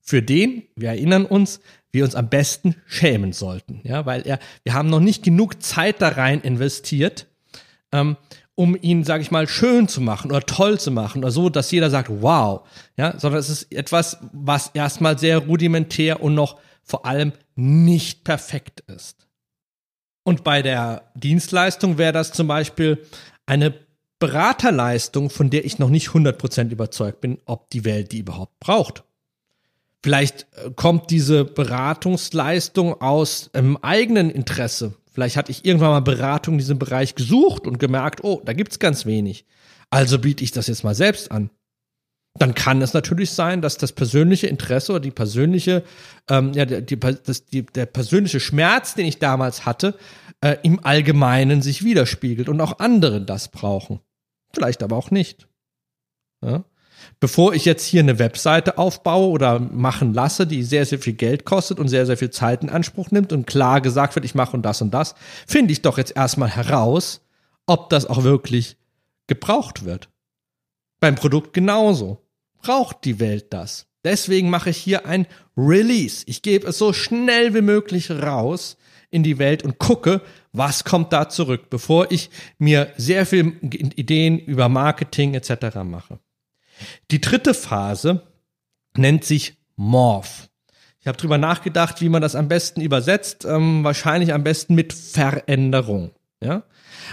Für 0.00 0.22
den, 0.22 0.64
wir 0.76 0.90
erinnern 0.90 1.26
uns, 1.26 1.60
wir 1.92 2.04
uns 2.04 2.14
am 2.14 2.28
besten 2.28 2.76
schämen 2.86 3.32
sollten. 3.32 3.80
Ja, 3.84 4.04
weil 4.06 4.26
er, 4.26 4.38
wir 4.64 4.74
haben 4.74 4.90
noch 4.90 5.00
nicht 5.00 5.22
genug 5.22 5.62
Zeit 5.62 6.02
da 6.02 6.08
rein 6.08 6.40
investiert, 6.40 7.26
ähm, 7.92 8.16
um 8.54 8.76
ihn, 8.80 9.04
sage 9.04 9.22
ich 9.22 9.30
mal, 9.30 9.48
schön 9.48 9.88
zu 9.88 10.00
machen 10.00 10.30
oder 10.30 10.40
toll 10.40 10.78
zu 10.78 10.90
machen 10.90 11.18
oder 11.18 11.30
so, 11.30 11.48
dass 11.48 11.70
jeder 11.70 11.90
sagt, 11.90 12.08
wow. 12.10 12.66
Ja, 12.96 13.18
sondern 13.18 13.40
es 13.40 13.48
ist 13.48 13.72
etwas, 13.72 14.18
was 14.32 14.70
erstmal 14.74 15.18
sehr 15.18 15.38
rudimentär 15.38 16.22
und 16.22 16.34
noch 16.34 16.58
vor 16.84 17.06
allem 17.06 17.32
nicht 17.56 18.24
perfekt 18.24 18.80
ist. 18.86 19.26
Und 20.22 20.44
bei 20.44 20.62
der 20.62 21.10
Dienstleistung 21.14 21.98
wäre 21.98 22.12
das 22.12 22.32
zum 22.32 22.46
Beispiel 22.46 23.04
eine 23.46 23.74
Beraterleistung, 24.18 25.28
von 25.28 25.50
der 25.50 25.64
ich 25.64 25.78
noch 25.78 25.90
nicht 25.90 26.08
100% 26.08 26.70
überzeugt 26.70 27.20
bin, 27.20 27.38
ob 27.44 27.68
die 27.70 27.84
Welt 27.84 28.12
die 28.12 28.20
überhaupt 28.20 28.58
braucht. 28.58 29.04
Vielleicht 30.02 30.46
äh, 30.52 30.70
kommt 30.74 31.10
diese 31.10 31.44
Beratungsleistung 31.44 33.00
aus 33.00 33.50
ähm, 33.54 33.78
eigenen 33.82 34.30
Interesse. 34.30 34.94
Vielleicht 35.12 35.36
hatte 35.36 35.50
ich 35.50 35.64
irgendwann 35.64 35.90
mal 35.90 36.00
Beratung 36.00 36.54
in 36.54 36.58
diesem 36.58 36.78
Bereich 36.78 37.14
gesucht 37.14 37.66
und 37.66 37.78
gemerkt, 37.78 38.24
oh, 38.24 38.42
da 38.44 38.52
gibt's 38.52 38.78
ganz 38.78 39.06
wenig. 39.06 39.46
Also 39.90 40.18
biete 40.18 40.42
ich 40.42 40.50
das 40.50 40.66
jetzt 40.66 40.84
mal 40.84 40.94
selbst 40.94 41.30
an. 41.30 41.50
Dann 42.36 42.54
kann 42.54 42.82
es 42.82 42.94
natürlich 42.94 43.30
sein, 43.30 43.62
dass 43.62 43.76
das 43.76 43.92
persönliche 43.92 44.48
Interesse 44.48 44.92
oder 44.92 45.00
die 45.00 45.12
persönliche, 45.12 45.84
ähm, 46.28 46.52
ja, 46.52 46.64
die, 46.64 46.98
das, 46.98 47.46
die, 47.46 47.64
der 47.64 47.86
persönliche 47.86 48.40
Schmerz, 48.40 48.94
den 48.94 49.06
ich 49.06 49.20
damals 49.20 49.66
hatte, 49.66 49.96
äh, 50.40 50.56
im 50.62 50.84
Allgemeinen 50.84 51.62
sich 51.62 51.84
widerspiegelt 51.84 52.48
und 52.48 52.60
auch 52.60 52.80
andere 52.80 53.20
das 53.20 53.48
brauchen. 53.48 54.00
Vielleicht 54.52 54.82
aber 54.82 54.96
auch 54.96 55.12
nicht. 55.12 55.48
Ja? 56.44 56.64
Bevor 57.20 57.54
ich 57.54 57.64
jetzt 57.64 57.84
hier 57.84 58.02
eine 58.02 58.18
Webseite 58.18 58.78
aufbaue 58.78 59.28
oder 59.28 59.58
machen 59.58 60.12
lasse, 60.12 60.46
die 60.46 60.62
sehr, 60.62 60.86
sehr 60.86 60.98
viel 60.98 61.12
Geld 61.12 61.44
kostet 61.44 61.78
und 61.78 61.88
sehr, 61.88 62.06
sehr 62.06 62.16
viel 62.16 62.30
Zeit 62.30 62.62
in 62.62 62.70
Anspruch 62.70 63.10
nimmt 63.10 63.32
und 63.32 63.46
klar 63.46 63.80
gesagt 63.80 64.14
wird, 64.14 64.24
ich 64.24 64.34
mache 64.34 64.56
und 64.56 64.62
das 64.62 64.82
und 64.82 64.92
das, 64.92 65.14
finde 65.46 65.72
ich 65.72 65.82
doch 65.82 65.98
jetzt 65.98 66.16
erstmal 66.16 66.50
heraus, 66.50 67.20
ob 67.66 67.90
das 67.90 68.06
auch 68.06 68.24
wirklich 68.24 68.76
gebraucht 69.26 69.84
wird. 69.84 70.08
Beim 71.00 71.14
Produkt 71.14 71.52
genauso. 71.52 72.23
Braucht 72.64 73.04
die 73.04 73.20
Welt 73.20 73.52
das? 73.52 73.86
Deswegen 74.04 74.48
mache 74.48 74.70
ich 74.70 74.78
hier 74.78 75.04
ein 75.04 75.26
Release. 75.54 76.24
Ich 76.26 76.40
gebe 76.40 76.66
es 76.68 76.78
so 76.78 76.94
schnell 76.94 77.52
wie 77.54 77.60
möglich 77.60 78.10
raus 78.10 78.78
in 79.10 79.22
die 79.22 79.38
Welt 79.38 79.62
und 79.62 79.78
gucke, 79.78 80.22
was 80.52 80.84
kommt 80.84 81.12
da 81.12 81.28
zurück, 81.28 81.68
bevor 81.68 82.10
ich 82.10 82.30
mir 82.56 82.90
sehr 82.96 83.26
viel 83.26 83.58
Ideen 83.60 84.38
über 84.38 84.70
Marketing 84.70 85.34
etc. 85.34 85.76
mache. 85.84 86.20
Die 87.10 87.20
dritte 87.20 87.52
Phase 87.52 88.22
nennt 88.96 89.24
sich 89.24 89.58
Morph. 89.76 90.48
Ich 91.00 91.06
habe 91.06 91.18
drüber 91.18 91.36
nachgedacht, 91.36 92.00
wie 92.00 92.08
man 92.08 92.22
das 92.22 92.34
am 92.34 92.48
besten 92.48 92.80
übersetzt. 92.80 93.44
Ähm, 93.44 93.84
wahrscheinlich 93.84 94.32
am 94.32 94.42
besten 94.42 94.74
mit 94.74 94.94
Veränderung. 94.94 96.12
Ja? 96.42 96.62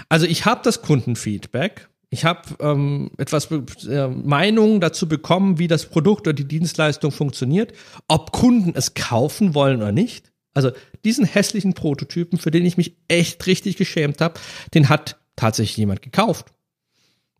Also 0.08 0.24
ich 0.24 0.46
habe 0.46 0.62
das 0.64 0.80
Kundenfeedback. 0.80 1.90
Ich 2.12 2.26
habe 2.26 2.42
ähm, 2.60 3.10
etwas 3.16 3.48
äh, 3.50 4.06
Meinungen 4.06 4.82
dazu 4.82 5.08
bekommen, 5.08 5.58
wie 5.58 5.66
das 5.66 5.86
Produkt 5.86 6.28
oder 6.28 6.34
die 6.34 6.46
Dienstleistung 6.46 7.10
funktioniert, 7.10 7.72
ob 8.06 8.32
Kunden 8.32 8.74
es 8.76 8.92
kaufen 8.92 9.54
wollen 9.54 9.78
oder 9.78 9.92
nicht. 9.92 10.30
Also 10.52 10.72
diesen 11.06 11.24
hässlichen 11.24 11.72
Prototypen, 11.72 12.38
für 12.38 12.50
den 12.50 12.66
ich 12.66 12.76
mich 12.76 12.98
echt 13.08 13.46
richtig 13.46 13.78
geschämt 13.78 14.20
habe, 14.20 14.38
den 14.74 14.90
hat 14.90 15.20
tatsächlich 15.36 15.78
jemand 15.78 16.02
gekauft. 16.02 16.52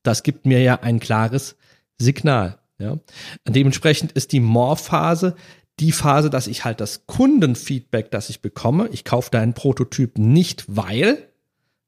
Das 0.02 0.22
gibt 0.22 0.46
mir 0.46 0.62
ja 0.62 0.80
ein 0.80 1.00
klares 1.00 1.56
Signal. 1.98 2.58
Ja. 2.78 2.98
Dementsprechend 3.46 4.12
ist 4.12 4.32
die 4.32 4.40
More-Phase 4.40 5.36
die 5.80 5.92
Phase, 5.92 6.30
dass 6.30 6.46
ich 6.46 6.64
halt 6.64 6.80
das 6.80 7.06
Kundenfeedback, 7.06 8.10
das 8.10 8.30
ich 8.30 8.40
bekomme, 8.40 8.88
ich 8.92 9.04
kaufe 9.04 9.30
da 9.30 9.40
einen 9.40 9.54
Prototyp 9.54 10.18
nicht, 10.18 10.64
weil, 10.68 11.28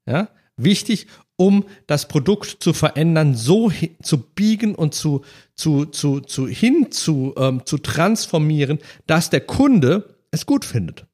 ja, 0.05 0.29
wichtig, 0.57 1.07
um 1.37 1.65
das 1.87 2.07
Produkt 2.07 2.57
zu 2.59 2.73
verändern, 2.73 3.35
so 3.35 3.71
zu 4.01 4.17
biegen 4.17 4.75
und 4.75 4.93
zu, 4.93 5.23
zu, 5.55 5.85
zu, 5.85 6.21
zu 6.21 6.47
hin 6.47 6.91
zu, 6.91 7.33
ähm, 7.37 7.65
zu 7.65 7.77
transformieren, 7.77 8.79
dass 9.07 9.29
der 9.29 9.41
Kunde 9.41 10.15
es 10.31 10.45
gut 10.45 10.65
findet. 10.65 11.05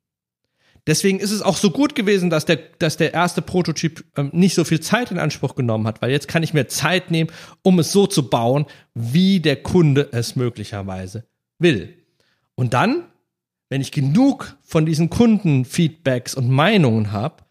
Deswegen 0.88 1.20
ist 1.20 1.32
es 1.32 1.44
auch 1.44 1.58
so 1.58 1.70
gut 1.70 1.94
gewesen, 1.94 2.32
dass 2.32 2.46
der, 2.46 2.58
dass 2.80 2.98
der 2.98 3.13
erste 3.13 3.42
Prototyp 3.42 4.04
ähm, 4.18 4.30
nicht 4.34 4.56
so 4.56 4.63
viel 4.63 4.80
Zeit 4.80 5.12
in 5.12 5.20
Anspruch 5.20 5.56
genommen 5.56 5.86
hat, 5.86 6.01
weil 6.01 6.10
jetzt 6.10 6.28
kann 6.28 6.42
ich 6.42 6.54
mir 6.54 6.68
Zeit 6.68 7.12
nehmen, 7.12 7.30
um 7.62 7.78
es 7.80 7.92
so 7.92 8.08
zu 8.08 8.30
bauen, 8.30 8.66
wie 8.96 9.40
der 9.40 9.62
Kunde 9.62 10.10
es 10.12 10.36
möglicherweise 10.36 11.25
will. 11.60 11.98
Und 12.56 12.74
dann, 12.74 13.04
wenn 13.70 13.82
ich 13.82 13.92
genug 13.92 14.58
von 14.63 14.86
diesen 14.86 15.10
Kundenfeedbacks 15.12 16.34
und 16.34 16.50
Meinungen 16.50 17.12
habe, 17.12 17.44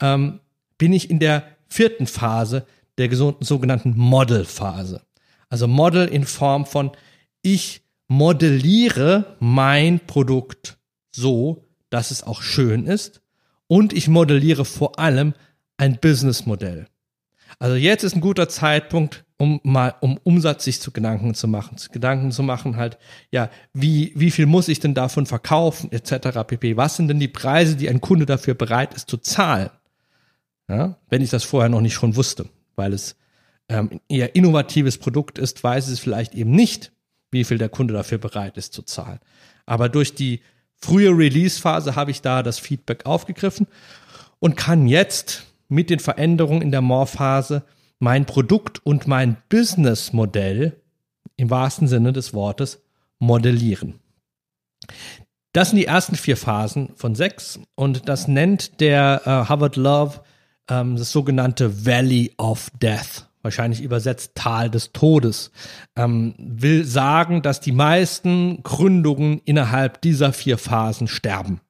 ähm, 0.00 0.40
bin 0.76 0.92
ich 0.92 1.08
in 1.08 1.18
der 1.18 1.53
vierten 1.74 2.06
Phase 2.06 2.66
der 2.98 3.10
sogenannten 3.40 3.94
Model-Phase. 3.96 5.02
Also 5.48 5.66
Model 5.66 6.06
in 6.06 6.24
Form 6.24 6.66
von 6.66 6.92
ich 7.42 7.82
modelliere 8.06 9.36
mein 9.40 9.98
Produkt 10.00 10.78
so, 11.10 11.64
dass 11.90 12.10
es 12.12 12.22
auch 12.22 12.42
schön 12.42 12.86
ist 12.86 13.22
und 13.66 13.92
ich 13.92 14.08
modelliere 14.08 14.64
vor 14.64 14.98
allem 14.98 15.34
ein 15.76 15.98
Businessmodell. 16.00 16.86
Also 17.58 17.74
jetzt 17.76 18.04
ist 18.04 18.14
ein 18.14 18.20
guter 18.20 18.48
Zeitpunkt, 18.48 19.24
um 19.36 19.60
mal 19.64 19.94
um 20.00 20.18
Umsatz 20.22 20.64
sich 20.64 20.80
zu 20.80 20.92
Gedanken 20.92 21.34
zu 21.34 21.48
machen, 21.48 21.76
zu 21.76 21.90
Gedanken 21.90 22.30
zu 22.30 22.44
machen 22.44 22.76
halt, 22.76 22.98
ja, 23.32 23.50
wie 23.72 24.12
wie 24.14 24.30
viel 24.30 24.46
muss 24.46 24.68
ich 24.68 24.78
denn 24.78 24.94
davon 24.94 25.26
verkaufen 25.26 25.90
etc. 25.90 26.38
pp. 26.46 26.76
Was 26.76 26.96
sind 26.96 27.08
denn 27.08 27.20
die 27.20 27.28
Preise, 27.28 27.74
die 27.74 27.88
ein 27.88 28.00
Kunde 28.00 28.26
dafür 28.26 28.54
bereit 28.54 28.94
ist 28.94 29.10
zu 29.10 29.16
zahlen? 29.16 29.70
Ja, 30.68 30.96
wenn 31.10 31.22
ich 31.22 31.30
das 31.30 31.44
vorher 31.44 31.68
noch 31.68 31.80
nicht 31.80 31.94
schon 31.94 32.16
wusste, 32.16 32.48
weil 32.74 32.92
es 32.92 33.16
ähm, 33.68 34.00
eher 34.08 34.34
innovatives 34.34 34.98
Produkt 34.98 35.38
ist, 35.38 35.62
weiß 35.62 35.88
es 35.88 36.00
vielleicht 36.00 36.34
eben 36.34 36.52
nicht, 36.52 36.92
wie 37.30 37.44
viel 37.44 37.58
der 37.58 37.68
Kunde 37.68 37.94
dafür 37.94 38.18
bereit 38.18 38.56
ist 38.56 38.72
zu 38.72 38.82
zahlen. 38.82 39.20
Aber 39.66 39.88
durch 39.88 40.14
die 40.14 40.40
frühe 40.76 41.10
Release-Phase 41.10 41.96
habe 41.96 42.10
ich 42.10 42.22
da 42.22 42.42
das 42.42 42.58
Feedback 42.58 43.06
aufgegriffen 43.06 43.66
und 44.38 44.56
kann 44.56 44.86
jetzt 44.86 45.46
mit 45.68 45.90
den 45.90 45.98
Veränderungen 45.98 46.62
in 46.62 46.70
der 46.70 46.82
More-Phase 46.82 47.64
mein 47.98 48.26
Produkt 48.26 48.84
und 48.84 49.06
mein 49.06 49.36
Businessmodell 49.48 50.80
im 51.36 51.50
wahrsten 51.50 51.88
Sinne 51.88 52.12
des 52.12 52.34
Wortes 52.34 52.82
modellieren. 53.18 54.00
Das 55.52 55.70
sind 55.70 55.78
die 55.78 55.86
ersten 55.86 56.16
vier 56.16 56.36
Phasen 56.36 56.90
von 56.96 57.14
sechs 57.14 57.60
und 57.74 58.08
das 58.08 58.28
nennt 58.28 58.80
der 58.80 59.22
äh, 59.24 59.28
Harvard 59.48 59.76
Love 59.76 60.20
ähm, 60.68 60.96
das 60.96 61.12
sogenannte 61.12 61.86
Valley 61.86 62.32
of 62.38 62.70
Death 62.80 63.28
wahrscheinlich 63.44 63.82
übersetzt 63.82 64.32
Tal 64.34 64.70
des 64.70 64.92
Todes, 64.92 65.52
ähm, 65.96 66.34
will 66.38 66.84
sagen, 66.84 67.42
dass 67.42 67.60
die 67.60 67.72
meisten 67.72 68.62
Gründungen 68.62 69.42
innerhalb 69.44 70.00
dieser 70.00 70.32
vier 70.32 70.58
Phasen 70.58 71.06
sterben. 71.06 71.60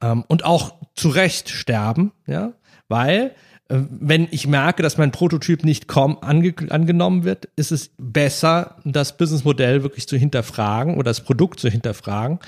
Ähm, 0.00 0.24
und 0.28 0.44
auch 0.44 0.76
zu 0.94 1.08
Recht 1.08 1.50
sterben, 1.50 2.12
ja, 2.26 2.52
weil 2.88 3.34
wenn 3.74 4.28
ich 4.30 4.46
merke, 4.46 4.82
dass 4.82 4.98
mein 4.98 5.12
Prototyp 5.12 5.64
nicht 5.64 5.88
kaum 5.88 6.18
ange 6.20 6.54
angenommen 6.68 7.24
wird, 7.24 7.48
ist 7.56 7.72
es 7.72 7.90
besser, 7.96 8.76
das 8.84 9.16
Businessmodell 9.16 9.82
wirklich 9.82 10.06
zu 10.06 10.18
hinterfragen 10.18 10.96
oder 10.96 11.04
das 11.04 11.22
Produkt 11.22 11.58
zu 11.58 11.70
hinterfragen. 11.70 12.38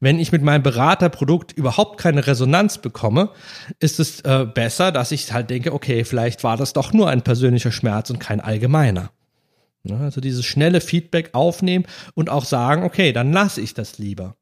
Wenn 0.00 0.18
ich 0.18 0.30
mit 0.30 0.42
meinem 0.42 0.62
Beraterprodukt 0.62 1.52
überhaupt 1.52 1.98
keine 1.98 2.26
Resonanz 2.26 2.78
bekomme, 2.78 3.30
ist 3.80 3.98
es 3.98 4.20
äh, 4.22 4.44
besser, 4.44 4.92
dass 4.92 5.10
ich 5.10 5.32
halt 5.32 5.48
denke, 5.48 5.72
okay, 5.72 6.04
vielleicht 6.04 6.44
war 6.44 6.58
das 6.58 6.74
doch 6.74 6.92
nur 6.92 7.08
ein 7.08 7.22
persönlicher 7.22 7.72
Schmerz 7.72 8.10
und 8.10 8.20
kein 8.20 8.40
allgemeiner. 8.40 9.10
Ja, 9.84 10.00
also 10.00 10.20
dieses 10.20 10.44
schnelle 10.44 10.82
Feedback 10.82 11.30
aufnehmen 11.32 11.86
und 12.14 12.28
auch 12.28 12.44
sagen, 12.44 12.84
okay, 12.84 13.12
dann 13.12 13.32
lasse 13.32 13.62
ich 13.62 13.72
das 13.72 13.98
lieber. 13.98 14.36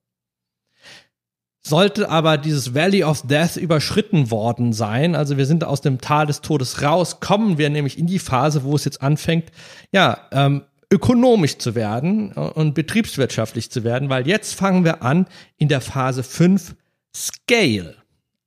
Sollte 1.65 2.09
aber 2.09 2.39
dieses 2.39 2.75
Valley 2.75 3.05
of 3.05 3.23
Death 3.23 3.57
überschritten 3.57 4.33
worden 4.33 4.73
sein, 4.73 5.15
also 5.15 5.37
wir 5.37 5.47
sind 5.47 5.63
aus 5.63 5.81
dem 5.81 6.01
Tal 6.01 6.27
des 6.27 6.41
Todes 6.41 6.83
raus, 6.83 7.21
kommen 7.21 7.57
wir 7.57 7.71
nämlich 7.71 7.99
in 7.99 8.07
die 8.07 8.19
Phase, 8.19 8.65
wo 8.65 8.75
es 8.75 8.85
jetzt 8.85 9.01
anfängt, 9.01 9.53
ja, 9.93 10.27
ähm, 10.33 10.63
ökonomisch 10.93 11.59
zu 11.59 11.75
werden 11.75 12.33
und 12.33 12.75
betriebswirtschaftlich 12.75 13.71
zu 13.71 13.85
werden, 13.85 14.11
weil 14.11 14.27
jetzt 14.27 14.55
fangen 14.55 14.85
wir 14.85 15.03
an 15.03 15.27
in 15.57 15.69
der 15.69 15.81
Phase 15.81 16.23
5 16.23 16.75
Scale. 17.15 17.97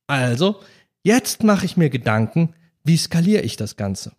Also, 0.06 0.60
jetzt 1.02 1.42
mache 1.42 1.64
ich 1.64 1.76
mir 1.76 1.90
Gedanken, 1.90 2.54
wie 2.84 2.96
skaliere 2.96 3.42
ich 3.42 3.56
das 3.56 3.76
Ganze? 3.76 4.12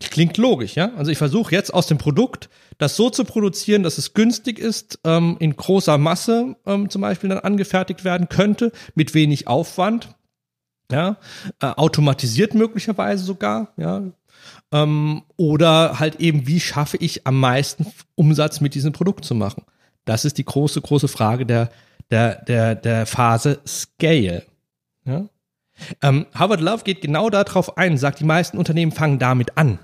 Klingt 0.00 0.38
logisch, 0.38 0.76
ja? 0.76 0.92
Also 0.96 1.10
ich 1.10 1.18
versuche 1.18 1.54
jetzt 1.54 1.72
aus 1.74 1.86
dem 1.86 1.98
Produkt 1.98 2.48
das 2.78 2.96
so 2.96 3.10
zu 3.10 3.24
produzieren, 3.24 3.82
dass 3.82 3.98
es 3.98 4.14
günstig 4.14 4.58
ist, 4.58 4.98
ähm, 5.04 5.36
in 5.38 5.54
großer 5.54 5.98
Masse 5.98 6.56
ähm, 6.64 6.88
zum 6.88 7.02
Beispiel 7.02 7.28
dann 7.28 7.40
angefertigt 7.40 8.04
werden 8.04 8.28
könnte, 8.30 8.72
mit 8.94 9.12
wenig 9.12 9.46
Aufwand, 9.46 10.14
ja, 10.90 11.18
äh, 11.60 11.66
automatisiert 11.66 12.54
möglicherweise 12.54 13.22
sogar, 13.22 13.74
ja, 13.76 14.02
ähm, 14.72 15.22
oder 15.36 15.98
halt 15.98 16.16
eben, 16.16 16.46
wie 16.46 16.60
schaffe 16.60 16.96
ich 16.96 17.26
am 17.26 17.38
meisten 17.38 17.86
Umsatz 18.14 18.60
mit 18.60 18.74
diesem 18.74 18.92
Produkt 18.92 19.24
zu 19.24 19.34
machen? 19.34 19.64
Das 20.04 20.24
ist 20.24 20.38
die 20.38 20.44
große, 20.44 20.80
große 20.80 21.08
Frage 21.08 21.44
der, 21.44 21.70
der, 22.10 22.42
der, 22.44 22.74
der 22.74 23.06
Phase 23.06 23.60
Scale. 23.66 24.44
Ja? 25.04 25.26
Ähm, 26.02 26.26
Harvard 26.34 26.60
Love 26.60 26.84
geht 26.84 27.00
genau 27.00 27.30
darauf 27.30 27.76
ein, 27.76 27.98
sagt, 27.98 28.20
die 28.20 28.24
meisten 28.24 28.58
Unternehmen 28.58 28.92
fangen 28.92 29.18
damit 29.18 29.56
an. 29.56 29.78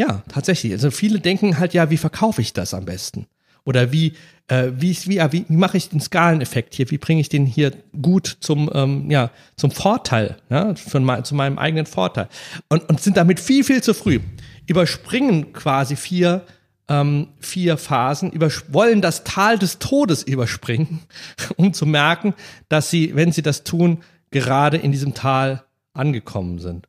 Ja, 0.00 0.22
tatsächlich. 0.28 0.72
Also 0.72 0.90
viele 0.90 1.20
denken 1.20 1.58
halt 1.58 1.74
ja, 1.74 1.90
wie 1.90 1.98
verkaufe 1.98 2.40
ich 2.40 2.54
das 2.54 2.72
am 2.72 2.86
besten? 2.86 3.26
Oder 3.64 3.92
wie, 3.92 4.14
äh, 4.48 4.70
wie, 4.74 4.96
wie, 5.04 5.20
wie, 5.30 5.44
wie 5.46 5.56
mache 5.58 5.76
ich 5.76 5.90
den 5.90 6.00
Skaleneffekt 6.00 6.72
hier? 6.72 6.90
Wie 6.90 6.96
bringe 6.96 7.20
ich 7.20 7.28
den 7.28 7.44
hier 7.44 7.72
gut 8.00 8.38
zum, 8.40 8.70
ähm, 8.72 9.10
ja, 9.10 9.30
zum 9.56 9.70
Vorteil, 9.70 10.38
ja, 10.48 10.74
von 10.74 11.04
mein, 11.04 11.26
zu 11.26 11.34
meinem 11.34 11.58
eigenen 11.58 11.84
Vorteil? 11.84 12.30
Und, 12.70 12.88
und 12.88 13.02
sind 13.02 13.18
damit 13.18 13.40
viel, 13.40 13.62
viel 13.62 13.82
zu 13.82 13.92
früh. 13.92 14.20
Überspringen 14.66 15.52
quasi 15.52 15.96
vier, 15.96 16.46
ähm, 16.88 17.28
vier 17.38 17.76
Phasen, 17.76 18.32
wollen 18.68 19.02
das 19.02 19.24
Tal 19.24 19.58
des 19.58 19.80
Todes 19.80 20.22
überspringen, 20.22 21.00
um 21.56 21.74
zu 21.74 21.84
merken, 21.84 22.32
dass 22.70 22.88
sie, 22.88 23.14
wenn 23.16 23.32
sie 23.32 23.42
das 23.42 23.64
tun, 23.64 23.98
gerade 24.30 24.78
in 24.78 24.92
diesem 24.92 25.12
Tal 25.12 25.62
angekommen 25.92 26.58
sind. 26.58 26.86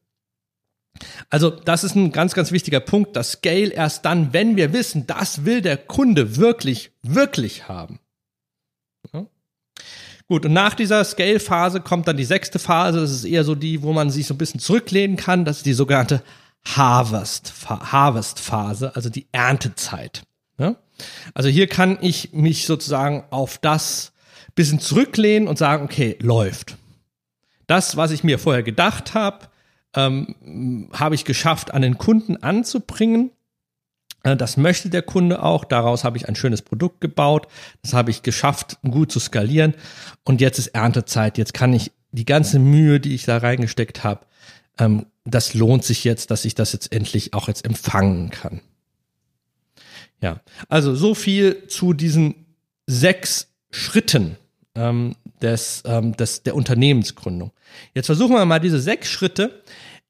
Also 1.29 1.49
das 1.49 1.83
ist 1.83 1.95
ein 1.95 2.11
ganz, 2.11 2.33
ganz 2.33 2.51
wichtiger 2.51 2.79
Punkt. 2.79 3.15
Das 3.15 3.33
Scale 3.33 3.69
erst 3.69 4.05
dann, 4.05 4.33
wenn 4.33 4.55
wir 4.55 4.73
wissen, 4.73 5.07
das 5.07 5.45
will 5.45 5.61
der 5.61 5.77
Kunde 5.77 6.37
wirklich, 6.37 6.91
wirklich 7.01 7.67
haben. 7.67 7.99
Ja? 9.13 9.25
Gut, 10.27 10.45
und 10.45 10.53
nach 10.53 10.75
dieser 10.75 11.03
Scale-Phase 11.03 11.81
kommt 11.81 12.07
dann 12.07 12.17
die 12.17 12.25
sechste 12.25 12.59
Phase. 12.59 13.01
Das 13.01 13.11
ist 13.11 13.25
eher 13.25 13.43
so 13.43 13.55
die, 13.55 13.81
wo 13.81 13.93
man 13.93 14.09
sich 14.09 14.27
so 14.27 14.33
ein 14.33 14.37
bisschen 14.37 14.59
zurücklehnen 14.59 15.17
kann. 15.17 15.45
Das 15.45 15.57
ist 15.57 15.65
die 15.65 15.73
sogenannte 15.73 16.23
Harvest, 16.63 17.53
Harvest-Phase, 17.67 18.95
also 18.95 19.09
die 19.09 19.27
Erntezeit. 19.31 20.23
Ja? 20.57 20.75
Also 21.33 21.49
hier 21.49 21.67
kann 21.67 21.97
ich 22.01 22.33
mich 22.33 22.65
sozusagen 22.65 23.23
auf 23.31 23.57
das 23.57 24.11
bisschen 24.53 24.79
zurücklehnen 24.79 25.47
und 25.47 25.57
sagen, 25.57 25.83
okay, 25.83 26.17
läuft. 26.19 26.77
Das, 27.67 27.95
was 27.95 28.11
ich 28.11 28.23
mir 28.23 28.37
vorher 28.37 28.63
gedacht 28.63 29.13
habe, 29.13 29.47
ähm, 29.95 30.89
habe 30.93 31.15
ich 31.15 31.25
geschafft, 31.25 31.73
an 31.73 31.81
den 31.81 31.97
Kunden 31.97 32.37
anzubringen. 32.37 33.31
Äh, 34.23 34.37
das 34.37 34.57
möchte 34.57 34.89
der 34.89 35.01
Kunde 35.01 35.43
auch. 35.43 35.65
Daraus 35.65 36.03
habe 36.03 36.17
ich 36.17 36.27
ein 36.27 36.35
schönes 36.35 36.61
Produkt 36.61 37.01
gebaut. 37.01 37.47
Das 37.81 37.93
habe 37.93 38.11
ich 38.11 38.23
geschafft, 38.23 38.77
gut 38.83 39.11
zu 39.11 39.19
skalieren. 39.19 39.73
Und 40.23 40.41
jetzt 40.41 40.59
ist 40.59 40.67
Erntezeit. 40.67 41.37
Jetzt 41.37 41.53
kann 41.53 41.73
ich 41.73 41.91
die 42.11 42.25
ganze 42.25 42.59
Mühe, 42.59 42.99
die 42.99 43.15
ich 43.15 43.25
da 43.25 43.37
reingesteckt 43.37 44.03
habe, 44.03 44.25
ähm, 44.77 45.05
das 45.23 45.53
lohnt 45.53 45.83
sich 45.83 46.03
jetzt, 46.03 46.31
dass 46.31 46.45
ich 46.45 46.55
das 46.55 46.73
jetzt 46.73 46.91
endlich 46.91 47.33
auch 47.33 47.47
jetzt 47.47 47.65
empfangen 47.65 48.31
kann. 48.31 48.61
Ja, 50.21 50.41
also 50.67 50.95
so 50.95 51.15
viel 51.15 51.67
zu 51.67 51.93
diesen 51.93 52.45
sechs 52.87 53.47
Schritten 53.71 54.37
ähm, 54.75 55.15
des, 55.41 55.83
ähm, 55.85 56.15
des, 56.15 56.43
der 56.43 56.55
Unternehmensgründung. 56.55 57.51
Jetzt 57.93 58.07
versuchen 58.07 58.35
wir 58.35 58.45
mal 58.45 58.59
diese 58.59 58.79
sechs 58.79 59.09
Schritte 59.09 59.61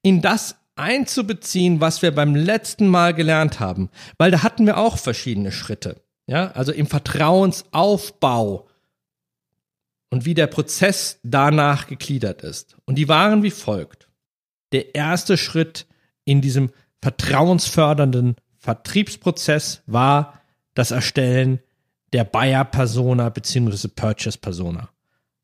in 0.02 0.20
das 0.20 0.56
einzubeziehen, 0.76 1.80
was 1.80 2.02
wir 2.02 2.14
beim 2.14 2.34
letzten 2.34 2.88
Mal 2.88 3.14
gelernt 3.14 3.60
haben, 3.60 3.90
weil 4.18 4.30
da 4.30 4.42
hatten 4.42 4.66
wir 4.66 4.78
auch 4.78 4.98
verschiedene 4.98 5.52
Schritte. 5.52 6.00
Ja, 6.26 6.52
also 6.52 6.72
im 6.72 6.86
Vertrauensaufbau 6.86 8.68
und 10.10 10.24
wie 10.24 10.34
der 10.34 10.46
Prozess 10.46 11.18
danach 11.22 11.88
gegliedert 11.88 12.42
ist. 12.42 12.76
Und 12.84 12.96
die 12.96 13.08
waren 13.08 13.42
wie 13.42 13.50
folgt. 13.50 14.08
Der 14.70 14.94
erste 14.94 15.36
Schritt 15.36 15.86
in 16.24 16.40
diesem 16.40 16.70
vertrauensfördernden 17.00 18.36
Vertriebsprozess 18.58 19.82
war 19.86 20.40
das 20.74 20.92
Erstellen 20.92 21.60
der 22.12 22.24
Buyer-Persona 22.24 23.28
bzw. 23.28 23.88
Purchase-Persona. 23.88 24.88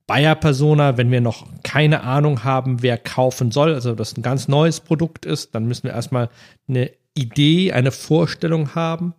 Buyer-Persona, 0.06 0.96
wenn 0.96 1.10
wir 1.10 1.20
noch 1.20 1.46
keine 1.62 2.02
Ahnung 2.02 2.44
haben, 2.44 2.82
wer 2.82 2.96
kaufen 2.96 3.50
soll, 3.50 3.74
also 3.74 3.94
das 3.94 4.16
ein 4.16 4.22
ganz 4.22 4.48
neues 4.48 4.80
Produkt 4.80 5.26
ist, 5.26 5.54
dann 5.54 5.66
müssen 5.66 5.84
wir 5.84 5.92
erstmal 5.92 6.30
eine 6.66 6.90
Idee, 7.14 7.72
eine 7.72 7.90
Vorstellung 7.90 8.74
haben 8.74 9.14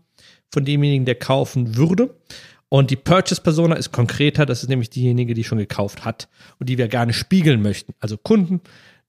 von 0.52 0.66
demjenigen, 0.66 1.06
der 1.06 1.16
kaufen 1.16 1.76
würde. 1.76 2.16
Und 2.70 2.92
die 2.92 2.96
Purchase-Persona 2.96 3.76
ist 3.76 3.92
konkreter, 3.92 4.46
das 4.46 4.64
ist 4.64 4.70
nämlich 4.70 4.90
diejenige, 4.90 5.34
die 5.34 5.44
schon 5.44 5.58
gekauft 5.58 6.06
hat 6.06 6.28
und 6.60 6.70
die 6.70 6.78
wir 6.78 6.88
gerne 6.88 7.14
spiegeln 7.14 7.62
möchten. 7.62 7.94
Also 8.00 8.18
Kunden, 8.18 8.62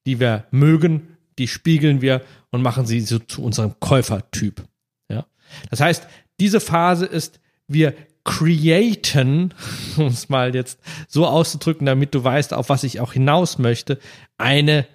die 0.06 0.18
wir 0.18 0.44
mögen, 0.50 1.16
die 1.38 1.49
spiegeln 1.49 2.00
wir 2.00 2.23
und 2.50 2.62
machen 2.62 2.87
sie 2.87 3.00
so 3.00 3.18
zu 3.18 3.42
unserem 3.42 3.78
Käufertyp. 3.80 4.62
Ja? 5.09 5.26
Das 5.70 5.80
heißt, 5.80 6.06
diese 6.40 6.61
Phase 6.61 7.06
ist, 7.06 7.40
wir 7.68 7.94
createn, 8.24 9.54
um 9.96 10.06
es 10.06 10.28
mal 10.28 10.54
jetzt 10.54 10.80
so 11.08 11.26
auszudrücken, 11.26 11.86
damit 11.86 12.14
du 12.14 12.22
weißt, 12.22 12.52
auf 12.54 12.68
was 12.68 12.84
ich 12.84 13.00
auch 13.00 13.12
hinaus 13.12 13.58
möchte, 13.58 13.98
eine 14.38 14.86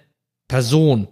Person, 0.48 1.08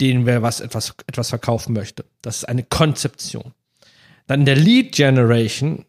denen 0.00 0.26
wir 0.26 0.42
was 0.42 0.60
etwas, 0.60 0.94
etwas 1.06 1.30
verkaufen 1.30 1.72
möchte. 1.72 2.04
Das 2.22 2.38
ist 2.38 2.44
eine 2.44 2.64
Konzeption. 2.64 3.52
Dann 4.26 4.40
in 4.40 4.46
der 4.46 4.56
Lead 4.56 4.92
Generation, 4.92 5.84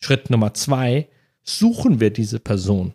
Schritt 0.00 0.30
Nummer 0.30 0.54
zwei, 0.54 1.08
suchen 1.42 2.00
wir 2.00 2.10
diese 2.10 2.40
Person 2.40 2.94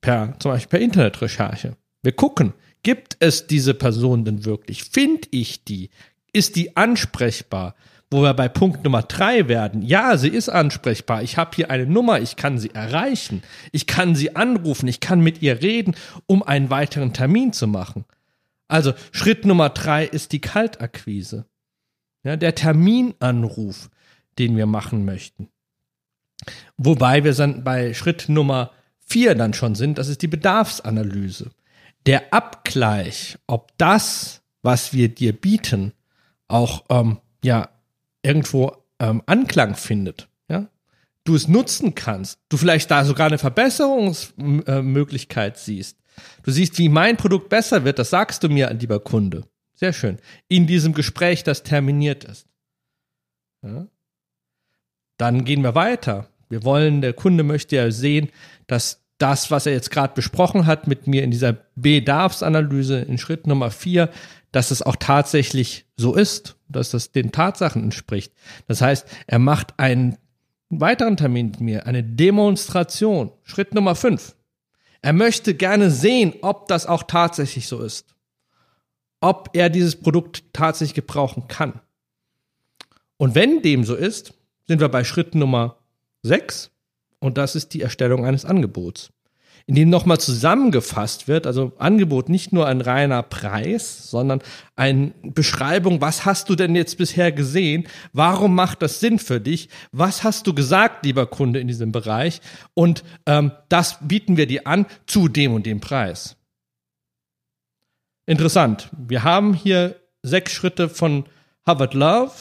per, 0.00 0.38
zum 0.38 0.52
Beispiel 0.52 0.78
per 0.78 0.84
Internetrecherche. 0.84 1.76
Wir 2.02 2.12
gucken, 2.12 2.54
gibt 2.82 3.16
es 3.20 3.46
diese 3.46 3.74
Person 3.74 4.24
denn 4.24 4.44
wirklich? 4.44 4.84
Finde 4.84 5.28
ich 5.30 5.64
die? 5.64 5.90
Ist 6.32 6.56
die 6.56 6.76
ansprechbar? 6.76 7.74
Wo 8.10 8.22
wir 8.22 8.34
bei 8.34 8.48
Punkt 8.48 8.82
Nummer 8.82 9.02
drei 9.02 9.46
werden. 9.46 9.82
Ja, 9.82 10.16
sie 10.16 10.28
ist 10.28 10.48
ansprechbar. 10.48 11.22
Ich 11.22 11.36
habe 11.36 11.52
hier 11.54 11.70
eine 11.70 11.86
Nummer, 11.86 12.20
ich 12.20 12.36
kann 12.36 12.58
sie 12.58 12.74
erreichen. 12.74 13.42
Ich 13.70 13.86
kann 13.86 14.16
sie 14.16 14.34
anrufen, 14.34 14.88
ich 14.88 15.00
kann 15.00 15.20
mit 15.20 15.42
ihr 15.42 15.62
reden, 15.62 15.94
um 16.26 16.42
einen 16.42 16.70
weiteren 16.70 17.12
Termin 17.12 17.52
zu 17.52 17.68
machen. 17.68 18.04
Also 18.66 18.94
Schritt 19.12 19.44
Nummer 19.44 19.68
drei 19.68 20.04
ist 20.04 20.32
die 20.32 20.40
Kaltakquise. 20.40 21.46
Ja, 22.24 22.36
der 22.36 22.54
Terminanruf, 22.54 23.90
den 24.38 24.56
wir 24.56 24.66
machen 24.66 25.04
möchten. 25.04 25.48
Wobei 26.76 27.24
wir 27.24 27.34
dann 27.34 27.64
bei 27.64 27.94
Schritt 27.94 28.28
Nummer 28.28 28.72
vier 28.98 29.34
dann 29.34 29.54
schon 29.54 29.74
sind, 29.74 29.98
das 29.98 30.08
ist 30.08 30.22
die 30.22 30.28
Bedarfsanalyse. 30.28 31.50
Der 32.06 32.32
Abgleich, 32.32 33.38
ob 33.46 33.76
das, 33.78 34.42
was 34.62 34.92
wir 34.92 35.08
dir 35.08 35.32
bieten, 35.32 35.92
auch 36.48 36.84
ähm, 36.88 37.18
ja 37.42 37.68
irgendwo 38.22 38.76
ähm, 38.98 39.22
Anklang 39.26 39.74
findet, 39.74 40.28
ja, 40.48 40.68
du 41.24 41.34
es 41.34 41.48
nutzen 41.48 41.94
kannst, 41.94 42.40
du 42.48 42.56
vielleicht 42.56 42.90
da 42.90 43.04
sogar 43.04 43.26
eine 43.26 43.38
Verbesserungsmöglichkeit 43.38 45.58
siehst, 45.58 45.98
du 46.42 46.50
siehst, 46.50 46.78
wie 46.78 46.88
mein 46.88 47.16
Produkt 47.16 47.48
besser 47.48 47.84
wird, 47.84 47.98
das 47.98 48.10
sagst 48.10 48.42
du 48.42 48.48
mir, 48.48 48.72
lieber 48.72 49.00
Kunde. 49.00 49.44
Sehr 49.74 49.92
schön. 49.94 50.18
In 50.48 50.66
diesem 50.66 50.92
Gespräch, 50.92 51.42
das 51.42 51.62
terminiert 51.62 52.24
ist. 52.24 52.46
Ja. 53.62 53.86
Dann 55.16 55.44
gehen 55.44 55.62
wir 55.62 55.74
weiter. 55.74 56.28
Wir 56.50 56.64
wollen, 56.64 57.00
der 57.00 57.14
Kunde 57.14 57.44
möchte 57.44 57.76
ja 57.76 57.90
sehen, 57.90 58.28
dass 58.66 58.99
das, 59.20 59.50
was 59.50 59.66
er 59.66 59.72
jetzt 59.72 59.90
gerade 59.90 60.14
besprochen 60.14 60.66
hat 60.66 60.86
mit 60.86 61.06
mir 61.06 61.22
in 61.22 61.30
dieser 61.30 61.56
Bedarfsanalyse 61.76 63.00
in 63.00 63.18
Schritt 63.18 63.46
Nummer 63.46 63.70
vier, 63.70 64.10
dass 64.52 64.70
es 64.70 64.82
auch 64.82 64.96
tatsächlich 64.96 65.86
so 65.96 66.14
ist, 66.14 66.56
dass 66.68 66.90
das 66.90 67.12
den 67.12 67.30
Tatsachen 67.30 67.82
entspricht. 67.82 68.32
Das 68.66 68.80
heißt, 68.80 69.06
er 69.26 69.38
macht 69.38 69.78
einen 69.78 70.16
weiteren 70.70 71.16
Termin 71.16 71.46
mit 71.50 71.60
mir, 71.60 71.86
eine 71.86 72.02
Demonstration. 72.02 73.32
Schritt 73.44 73.74
Nummer 73.74 73.94
fünf. 73.94 74.34
Er 75.02 75.12
möchte 75.12 75.54
gerne 75.54 75.90
sehen, 75.90 76.34
ob 76.42 76.68
das 76.68 76.86
auch 76.86 77.02
tatsächlich 77.02 77.68
so 77.68 77.80
ist. 77.80 78.14
Ob 79.20 79.50
er 79.52 79.68
dieses 79.68 79.96
Produkt 79.96 80.44
tatsächlich 80.52 80.94
gebrauchen 80.94 81.48
kann. 81.48 81.80
Und 83.16 83.34
wenn 83.34 83.62
dem 83.62 83.84
so 83.84 83.94
ist, 83.94 84.34
sind 84.66 84.80
wir 84.80 84.88
bei 84.88 85.04
Schritt 85.04 85.34
Nummer 85.34 85.76
sechs 86.22 86.70
und 87.20 87.38
das 87.38 87.54
ist 87.54 87.74
die 87.74 87.82
Erstellung 87.82 88.26
eines 88.26 88.44
Angebots 88.44 89.10
in 89.66 89.76
dem 89.76 89.88
nochmal 89.88 90.18
zusammengefasst 90.18 91.28
wird, 91.28 91.46
also 91.46 91.72
Angebot 91.78 92.28
nicht 92.28 92.52
nur 92.52 92.66
ein 92.66 92.80
reiner 92.80 93.22
Preis, 93.22 94.10
sondern 94.10 94.42
eine 94.74 95.12
Beschreibung, 95.22 96.00
was 96.00 96.24
hast 96.24 96.48
du 96.48 96.56
denn 96.56 96.74
jetzt 96.74 96.98
bisher 96.98 97.30
gesehen, 97.30 97.86
warum 98.12 98.54
macht 98.54 98.82
das 98.82 98.98
Sinn 98.98 99.20
für 99.20 99.40
dich, 99.40 99.68
was 99.92 100.24
hast 100.24 100.46
du 100.46 100.54
gesagt, 100.54 101.04
lieber 101.04 101.26
Kunde 101.26 101.60
in 101.60 101.68
diesem 101.68 101.92
Bereich? 101.92 102.40
Und 102.74 103.04
ähm, 103.26 103.52
das 103.68 103.98
bieten 104.00 104.36
wir 104.36 104.46
dir 104.46 104.66
an 104.66 104.86
zu 105.06 105.28
dem 105.28 105.54
und 105.54 105.66
dem 105.66 105.80
Preis. 105.80 106.36
Interessant, 108.26 108.90
wir 108.96 109.22
haben 109.22 109.54
hier 109.54 109.96
sechs 110.22 110.52
Schritte 110.52 110.88
von 110.88 111.26
Harvard 111.66 111.94
Love, 111.94 112.32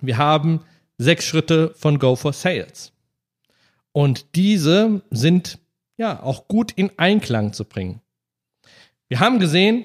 wir 0.00 0.18
haben 0.18 0.60
sechs 0.98 1.24
Schritte 1.24 1.72
von 1.76 1.98
Go 1.98 2.16
for 2.16 2.32
Sales. 2.32 2.93
Und 3.94 4.34
diese 4.34 5.02
sind 5.10 5.60
ja 5.96 6.20
auch 6.20 6.48
gut 6.48 6.72
in 6.72 6.90
Einklang 6.98 7.52
zu 7.52 7.64
bringen. 7.64 8.00
Wir 9.08 9.20
haben 9.20 9.38
gesehen, 9.38 9.84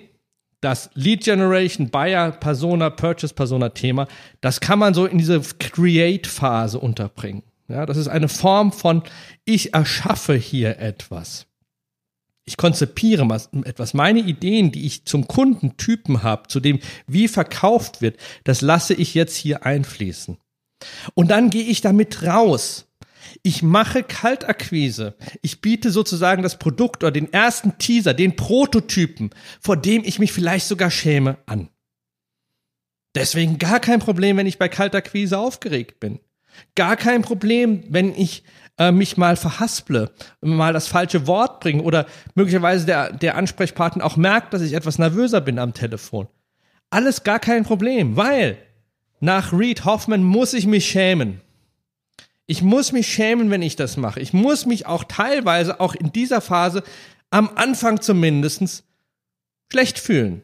das 0.61 0.89
Lead 0.95 1.23
Generation, 1.23 1.89
Buyer 1.89 2.31
Persona, 2.31 2.89
Purchase 2.89 3.33
Persona 3.33 3.69
Thema, 3.69 4.07
das 4.41 4.59
kann 4.59 4.79
man 4.79 4.95
so 4.95 5.05
in 5.05 5.19
diese 5.19 5.39
Create 5.59 6.25
Phase 6.25 6.79
unterbringen. 6.79 7.43
Ja, 7.67 7.85
das 7.85 7.97
ist 7.97 8.07
eine 8.07 8.29
Form 8.29 8.71
von 8.71 9.03
ich 9.45 9.75
erschaffe 9.75 10.33
hier 10.33 10.79
etwas. 10.79 11.45
Ich 12.45 12.57
konzipiere 12.57 13.29
was, 13.29 13.51
etwas. 13.63 13.93
Meine 13.93 14.21
Ideen, 14.21 14.71
die 14.71 14.87
ich 14.87 15.05
zum 15.05 15.27
Kundentypen 15.27 16.23
habe, 16.23 16.47
zu 16.47 16.59
dem, 16.59 16.79
wie 17.05 17.27
verkauft 17.27 18.01
wird, 18.01 18.17
das 18.43 18.61
lasse 18.61 18.95
ich 18.95 19.13
jetzt 19.13 19.35
hier 19.35 19.67
einfließen. 19.67 20.37
Und 21.13 21.29
dann 21.29 21.51
gehe 21.51 21.63
ich 21.63 21.81
damit 21.81 22.23
raus 22.23 22.88
ich 23.43 23.63
mache 23.63 24.03
Kaltakquise. 24.03 25.15
Ich 25.41 25.61
biete 25.61 25.91
sozusagen 25.91 26.43
das 26.43 26.59
Produkt 26.59 27.03
oder 27.03 27.11
den 27.11 27.31
ersten 27.31 27.77
Teaser, 27.77 28.13
den 28.13 28.35
Prototypen, 28.35 29.31
vor 29.59 29.77
dem 29.77 30.03
ich 30.03 30.19
mich 30.19 30.31
vielleicht 30.31 30.67
sogar 30.67 30.91
schäme, 30.91 31.37
an. 31.45 31.69
Deswegen 33.15 33.57
gar 33.57 33.79
kein 33.79 33.99
Problem, 33.99 34.37
wenn 34.37 34.47
ich 34.47 34.59
bei 34.59 34.69
Kaltakquise 34.69 35.37
aufgeregt 35.37 35.99
bin. 35.99 36.19
Gar 36.75 36.97
kein 36.97 37.21
Problem, 37.21 37.83
wenn 37.89 38.13
ich 38.13 38.43
äh, 38.77 38.91
mich 38.91 39.17
mal 39.17 39.35
verhasple, 39.35 40.11
mal 40.41 40.73
das 40.73 40.87
falsche 40.87 41.27
Wort 41.27 41.59
bringe 41.59 41.83
oder 41.83 42.05
möglicherweise 42.35 42.85
der, 42.85 43.11
der 43.11 43.35
Ansprechpartner 43.35 44.05
auch 44.05 44.17
merkt, 44.17 44.53
dass 44.53 44.61
ich 44.61 44.73
etwas 44.73 44.99
nervöser 44.99 45.41
bin 45.41 45.59
am 45.59 45.73
Telefon. 45.73 46.27
Alles 46.89 47.23
gar 47.23 47.39
kein 47.39 47.63
Problem, 47.63 48.15
weil 48.15 48.57
nach 49.19 49.53
Reed 49.53 49.85
Hoffman 49.85 50.23
muss 50.23 50.53
ich 50.53 50.65
mich 50.65 50.89
schämen. 50.89 51.41
Ich 52.49 52.63
muss 52.63 52.93
mich 52.93 53.05
schämen, 53.05 53.51
wenn 53.51 53.61
ich 53.61 53.75
das 53.75 53.95
mache. 53.95 54.19
Ich 54.19 54.33
muss 54.33 54.65
mich 54.65 54.87
auch 54.87 55.03
teilweise 55.03 55.79
auch 55.79 55.93
in 55.93 56.11
dieser 56.11 56.41
Phase 56.41 56.81
am 57.29 57.51
Anfang 57.53 58.01
zumindest 58.01 58.83
schlecht 59.71 59.99
fühlen. 59.99 60.41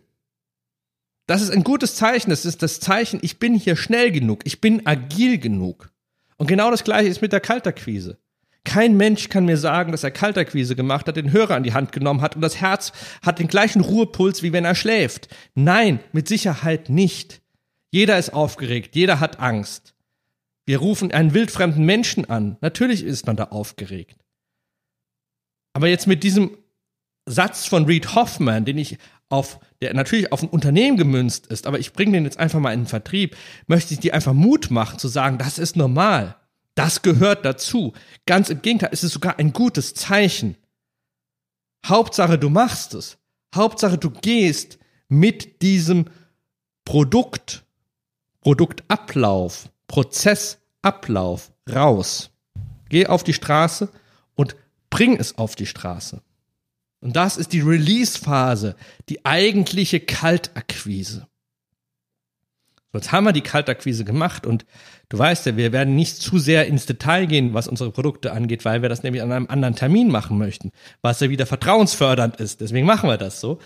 Das 1.26 1.42
ist 1.42 1.50
ein 1.50 1.64
gutes 1.64 1.96
Zeichen. 1.96 2.30
Das 2.30 2.46
ist 2.46 2.62
das 2.62 2.80
Zeichen, 2.80 3.18
ich 3.24 3.40
bin 3.40 3.56
hier 3.56 3.76
schnell 3.76 4.12
genug, 4.12 4.42
ich 4.44 4.62
bin 4.62 4.86
agil 4.86 5.40
genug. 5.40 5.90
Und 6.38 6.46
genau 6.46 6.70
das 6.70 6.84
gleiche 6.84 7.10
ist 7.10 7.24
mit 7.24 7.34
der 7.34 7.40
Kalterquise. 7.40 8.20
Kein 8.64 8.98
Mensch 8.98 9.30
kann 9.30 9.46
mir 9.46 9.58
sagen, 9.58 9.92
dass 9.92 10.04
er 10.04 10.12
Kalterquise 10.12 10.76
gemacht 10.76 11.08
hat, 11.08 11.18
den 11.18 11.32
Hörer 11.32 11.56
an 11.56 11.64
die 11.64 11.74
Hand 11.74 11.92
genommen 11.92 12.22
hat 12.22 12.36
und 12.36 12.44
das 12.44 12.62
Herz 12.62 12.92
hat 13.24 13.40
den 13.40 13.48
gleichen 13.48 13.82
Ruhepuls, 13.82 14.44
wie 14.44 14.54
wenn 14.54 14.66
er 14.66 14.76
schläft. 14.76 15.28
Nein, 15.56 16.00
mit 16.12 16.28
Sicherheit 16.28 16.88
nicht. 16.88 17.42
Jeder 17.90 18.20
ist 18.20 18.32
aufgeregt, 18.32 18.96
jeder 18.96 19.20
hat 19.20 19.40
Angst. 19.40 19.95
Wir 20.66 20.80
rufen 20.80 21.12
einen 21.12 21.34
wildfremden 21.34 21.86
Menschen 21.86 22.26
an. 22.30 22.58
Natürlich 22.62 23.04
ist 23.04 23.28
man 23.28 23.36
da 23.36 23.46
aufgeregt. 23.46 24.26
Aber 25.74 25.88
jetzt 25.88 26.08
mit 26.08 26.24
diesem 26.24 26.58
Satz 27.28 27.66
von 27.66 27.86
Reed 27.86 28.16
Hoffman, 28.16 28.66
den 28.66 28.78
ich 28.78 28.98
auf, 29.30 29.60
der 29.82 29.94
natürlich 29.94 30.32
auf 30.32 30.44
ein 30.44 30.50
Unternehmen 30.50 30.98
gemünzt 30.98 31.48
ist, 31.48 31.68
aber 31.68 31.80
ich 31.80 31.94
bringe 31.94 32.14
den 32.14 32.24
jetzt 32.24 32.38
einfach 32.38 32.60
mal 32.60 32.74
in 32.74 32.82
den 32.82 32.88
Vertrieb, 32.88 33.36
möchte 33.68 33.94
ich 33.94 34.00
dir 34.00 34.14
einfach 34.14 34.34
Mut 34.34 34.72
machen 34.72 35.00
zu 35.00 35.08
sagen, 35.08 35.38
das 35.38 35.58
ist 35.58 35.76
normal. 35.76 36.36
Das 36.76 37.02
gehört 37.02 37.46
dazu. 37.46 37.94
Ganz 38.26 38.50
im 38.50 38.62
Gegenteil, 38.62 38.90
es 38.92 39.04
ist 39.04 39.14
sogar 39.14 39.40
ein 39.40 39.54
gutes 39.54 39.94
Zeichen. 39.94 40.58
Hauptsache, 41.86 42.38
du 42.38 42.50
machst 42.50 42.94
es. 42.94 43.18
Hauptsache, 43.54 43.98
du 43.98 44.10
gehst 44.10 44.78
mit 45.08 45.62
diesem 45.62 46.06
Produkt, 46.84 47.66
Produktablauf, 48.42 49.70
Prozessablauf 49.96 51.54
raus. 51.74 52.30
Geh 52.90 53.08
auf 53.08 53.24
die 53.24 53.32
Straße 53.32 53.88
und 54.36 54.58
bring 54.90 55.16
es 55.16 55.38
auf 55.38 55.56
die 55.56 55.66
Straße. 55.66 56.22
Und 57.00 57.16
das 57.16 57.38
ist 57.38 57.54
die 57.54 57.62
Release-Phase, 57.62 58.76
die 59.08 59.24
eigentliche 59.24 60.02
Kaltakquise. 60.02 61.28
Jetzt 62.92 63.14
haben 63.14 63.24
wir 63.24 63.32
die 63.32 63.40
Kaltakquise 63.40 64.04
gemacht 64.04 64.46
und 64.46 64.66
du 65.08 65.18
weißt 65.18 65.46
ja, 65.46 65.56
wir 65.56 65.72
werden 65.72 65.96
nicht 65.96 66.18
zu 66.18 66.40
sehr 66.40 66.68
ins 66.68 66.86
Detail 66.86 67.26
gehen, 67.26 67.54
was 67.54 67.70
unsere 67.70 67.92
Produkte 67.92 68.34
angeht, 68.34 68.66
weil 68.66 68.82
wir 68.82 68.90
das 68.90 69.02
nämlich 69.02 69.24
an 69.24 69.32
einem 69.32 69.48
anderen 69.48 69.76
Termin 69.76 70.12
machen 70.12 70.38
möchten, 70.38 70.72
was 71.04 71.22
ja 71.22 71.30
wieder 71.30 71.46
vertrauensfördernd 71.46 72.36
ist. 72.36 72.60
Deswegen 72.60 72.86
machen 72.86 73.10
wir 73.10 73.18
das 73.18 73.40
so. 73.40 73.60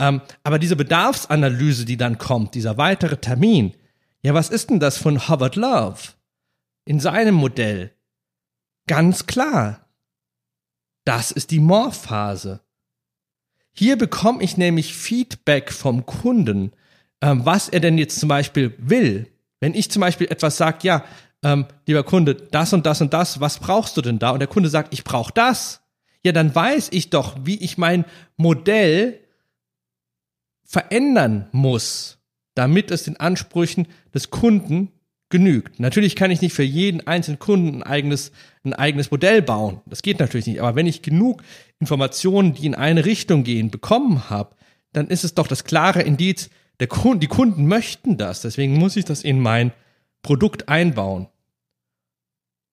Ähm, 0.00 0.20
aber 0.42 0.58
diese 0.58 0.74
Bedarfsanalyse, 0.74 1.84
die 1.84 1.96
dann 1.96 2.18
kommt, 2.18 2.56
dieser 2.56 2.76
weitere 2.76 3.18
Termin, 3.18 3.74
ja, 4.26 4.34
was 4.34 4.50
ist 4.50 4.70
denn 4.70 4.80
das 4.80 4.98
von 4.98 5.28
Howard 5.28 5.56
Love 5.56 5.98
in 6.84 7.00
seinem 7.00 7.34
Modell? 7.34 7.92
Ganz 8.86 9.26
klar. 9.26 9.88
Das 11.04 11.30
ist 11.30 11.50
die 11.50 11.60
Morphphase. 11.60 12.60
Hier 13.72 13.96
bekomme 13.96 14.42
ich 14.42 14.56
nämlich 14.56 14.94
Feedback 14.94 15.72
vom 15.72 16.06
Kunden 16.06 16.72
ähm, 17.20 17.44
was 17.44 17.68
er 17.68 17.80
denn 17.80 17.98
jetzt 17.98 18.20
zum 18.20 18.28
Beispiel 18.28 18.74
will. 18.78 19.26
Wenn 19.60 19.74
ich 19.74 19.90
zum 19.90 20.00
Beispiel 20.00 20.28
etwas 20.28 20.56
sage, 20.56 20.78
ja, 20.82 21.04
ähm, 21.42 21.66
lieber 21.86 22.04
Kunde, 22.04 22.34
das 22.34 22.72
und 22.72 22.86
das 22.86 23.00
und 23.00 23.12
das, 23.12 23.40
was 23.40 23.58
brauchst 23.58 23.96
du 23.96 24.02
denn 24.02 24.18
da? 24.18 24.30
Und 24.30 24.40
der 24.40 24.48
Kunde 24.48 24.68
sagt, 24.68 24.92
ich 24.92 25.04
brauche 25.04 25.32
das. 25.32 25.80
Ja, 26.24 26.32
dann 26.32 26.54
weiß 26.54 26.88
ich 26.92 27.10
doch, 27.10 27.36
wie 27.42 27.56
ich 27.56 27.78
mein 27.78 28.04
Modell 28.36 29.20
verändern 30.64 31.48
muss, 31.52 32.15
damit 32.56 32.90
es 32.90 33.04
den 33.04 33.18
Ansprüchen 33.18 33.86
des 34.12 34.30
Kunden 34.30 34.90
genügt. 35.28 35.78
Natürlich 35.78 36.16
kann 36.16 36.30
ich 36.30 36.40
nicht 36.40 36.54
für 36.54 36.62
jeden 36.62 37.06
einzelnen 37.06 37.38
Kunden 37.38 37.76
ein 37.76 37.82
eigenes, 37.82 38.32
ein 38.64 38.72
eigenes 38.72 39.10
Modell 39.10 39.42
bauen. 39.42 39.80
Das 39.86 40.02
geht 40.02 40.18
natürlich 40.18 40.46
nicht. 40.46 40.60
Aber 40.60 40.74
wenn 40.74 40.86
ich 40.86 41.02
genug 41.02 41.42
Informationen, 41.78 42.54
die 42.54 42.66
in 42.66 42.74
eine 42.74 43.04
Richtung 43.04 43.44
gehen, 43.44 43.70
bekommen 43.70 44.30
habe, 44.30 44.56
dann 44.92 45.08
ist 45.08 45.24
es 45.24 45.34
doch 45.34 45.46
das 45.46 45.64
klare 45.64 46.02
Indiz, 46.02 46.48
der 46.80 46.86
Kunde, 46.88 47.20
die 47.20 47.26
Kunden 47.26 47.66
möchten 47.66 48.16
das, 48.16 48.42
deswegen 48.42 48.74
muss 48.78 48.96
ich 48.96 49.04
das 49.04 49.22
in 49.22 49.40
mein 49.40 49.72
Produkt 50.22 50.68
einbauen, 50.68 51.28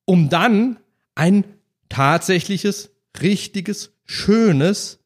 um 0.06 0.30
dann 0.30 0.78
ein 1.16 1.46
tatsächliches, 1.90 2.92
richtiges, 3.22 3.94
schönes 4.06 5.00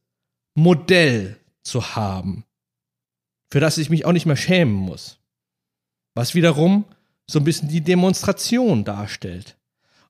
Modell 0.55 1.37
zu 1.61 1.95
haben, 1.95 2.43
für 3.49 3.59
das 3.59 3.77
ich 3.77 3.89
mich 3.89 4.05
auch 4.05 4.11
nicht 4.11 4.25
mehr 4.25 4.35
schämen 4.35 4.73
muss. 4.73 5.19
Was 6.13 6.35
wiederum 6.35 6.85
so 7.29 7.39
ein 7.39 7.43
bisschen 7.45 7.69
die 7.69 7.81
Demonstration 7.81 8.83
darstellt. 8.83 9.57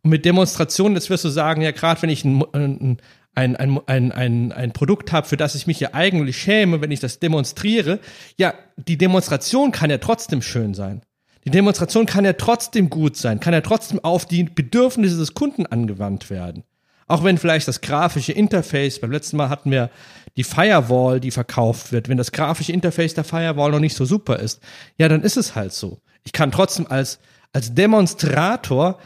Und 0.04 0.12
mit 0.12 0.26
Demonstration, 0.26 0.94
jetzt 0.94 1.10
wirst 1.10 1.26
du 1.26 1.30
sagen, 1.30 1.62
ja, 1.62 1.72
gerade 1.72 2.02
wenn 2.02 2.10
ich 2.10 2.24
ein, 2.24 2.44
ein, 2.54 2.98
ein, 3.34 3.56
ein, 3.56 4.12
ein, 4.12 4.52
ein, 4.52 4.74
Produkt 4.74 5.12
habe, 5.12 5.28
für 5.28 5.38
das 5.38 5.56
ich 5.56 5.68
mich 5.68 5.80
ja 5.80 5.94
eigentlich 5.94 6.38
schäme, 6.38 6.82
wenn 6.82 6.92
ich 6.92 7.00
das 7.00 7.20
demonstriere, 7.20 8.00
ja, 8.38 8.54
die 8.78 8.98
Demonstration 8.98 9.72
kann 9.72 9.90
ja 9.90 9.98
trotzdem 9.98 10.42
schön 10.42 10.74
sein. 10.74 11.02
Die 11.46 11.52
Demonstration 11.52 12.06
kann 12.06 12.26
ja 12.26 12.34
trotzdem 12.34 12.90
gut 12.90 13.16
sein, 13.16 13.40
kann 13.40 13.54
ja 13.54 13.62
trotzdem 13.62 14.04
auf 14.04 14.26
die 14.26 14.44
Bedürfnisse 14.44 15.18
des 15.18 15.34
Kunden 15.34 15.66
angewandt 15.66 16.30
werden. 16.30 16.64
Auch 17.08 17.24
wenn 17.24 17.38
vielleicht 17.38 17.68
das 17.68 17.82
grafische 17.82 18.34
Interface, 18.34 19.00
beim 19.00 19.12
letzten 19.12 19.38
Mal 19.38 19.50
hatten 19.50 19.72
wir 19.72 19.90
die 20.36 20.44
Firewall, 20.44 21.20
die 21.20 21.32
verkauft 21.32 21.92
wird, 21.92 22.10
wenn 22.10 22.18
das 22.18 22.32
grafische 22.32 22.74
Interface 22.74 23.14
der 23.14 23.24
Firewall 23.24 23.72
noch 23.72 23.80
nicht 23.80 23.96
so 23.96 24.06
super 24.06 24.38
ist, 24.40 24.62
ja, 24.98 25.08
dann 25.08 25.24
ist 25.24 25.38
es 25.38 25.56
halt 25.56 25.74
so. 25.74 26.00
Ich 26.26 26.34
kann 26.34 26.52
trotzdem 26.52 26.86
als, 26.88 27.20
als 27.54 27.74
Demonstrator 27.74 29.00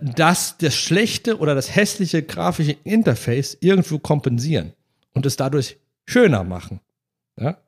das, 0.00 0.56
das 0.58 0.74
schlechte 0.74 1.38
oder 1.38 1.54
das 1.54 1.74
hässliche 1.74 2.22
grafische 2.22 2.76
Interface 2.84 3.56
irgendwo 3.60 3.98
kompensieren 3.98 4.72
und 5.12 5.26
es 5.26 5.36
dadurch 5.36 5.76
schöner 6.06 6.44
machen. 6.44 6.80
Ja? 7.38 7.58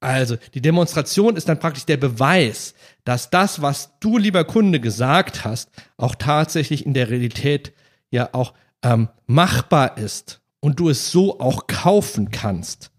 Also, 0.00 0.36
die 0.54 0.60
Demonstration 0.60 1.36
ist 1.36 1.48
dann 1.48 1.60
praktisch 1.60 1.86
der 1.86 1.96
Beweis, 1.96 2.74
dass 3.04 3.30
das, 3.30 3.62
was 3.62 3.92
du, 4.00 4.18
lieber 4.18 4.44
Kunde, 4.44 4.80
gesagt 4.80 5.44
hast, 5.44 5.70
auch 5.96 6.16
tatsächlich 6.16 6.84
in 6.84 6.94
der 6.94 7.08
Realität 7.08 7.72
ja 8.12 8.28
auch 8.32 8.54
ähm, 8.84 9.08
machbar 9.26 9.98
ist 9.98 10.40
und 10.60 10.78
du 10.78 10.88
es 10.88 11.10
so 11.10 11.40
auch 11.40 11.66
kaufen 11.66 12.30
kannst. 12.30 12.92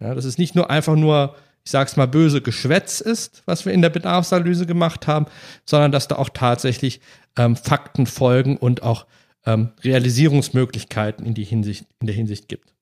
Ja, 0.00 0.14
das 0.14 0.24
ist 0.24 0.38
nicht 0.38 0.56
nur 0.56 0.70
einfach 0.70 0.96
nur 0.96 1.36
ich 1.64 1.70
sag's 1.70 1.96
mal 1.96 2.08
böse, 2.08 2.40
Geschwätz 2.40 3.00
ist, 3.00 3.42
was 3.46 3.66
wir 3.66 3.72
in 3.72 3.82
der 3.82 3.90
Bedarfsanalyse 3.90 4.66
gemacht 4.66 5.06
haben, 5.06 5.26
sondern 5.64 5.92
dass 5.92 6.08
da 6.08 6.16
auch 6.16 6.30
tatsächlich 6.30 7.00
ähm, 7.36 7.56
Fakten 7.56 8.06
folgen 8.06 8.56
und 8.56 8.82
auch 8.82 9.06
ähm, 9.46 9.70
Realisierungsmöglichkeiten 9.82 11.24
in, 11.24 11.34
die 11.34 11.44
Hinsicht, 11.44 11.86
in 12.00 12.06
der 12.06 12.16
Hinsicht 12.16 12.48
gibt. 12.48 12.74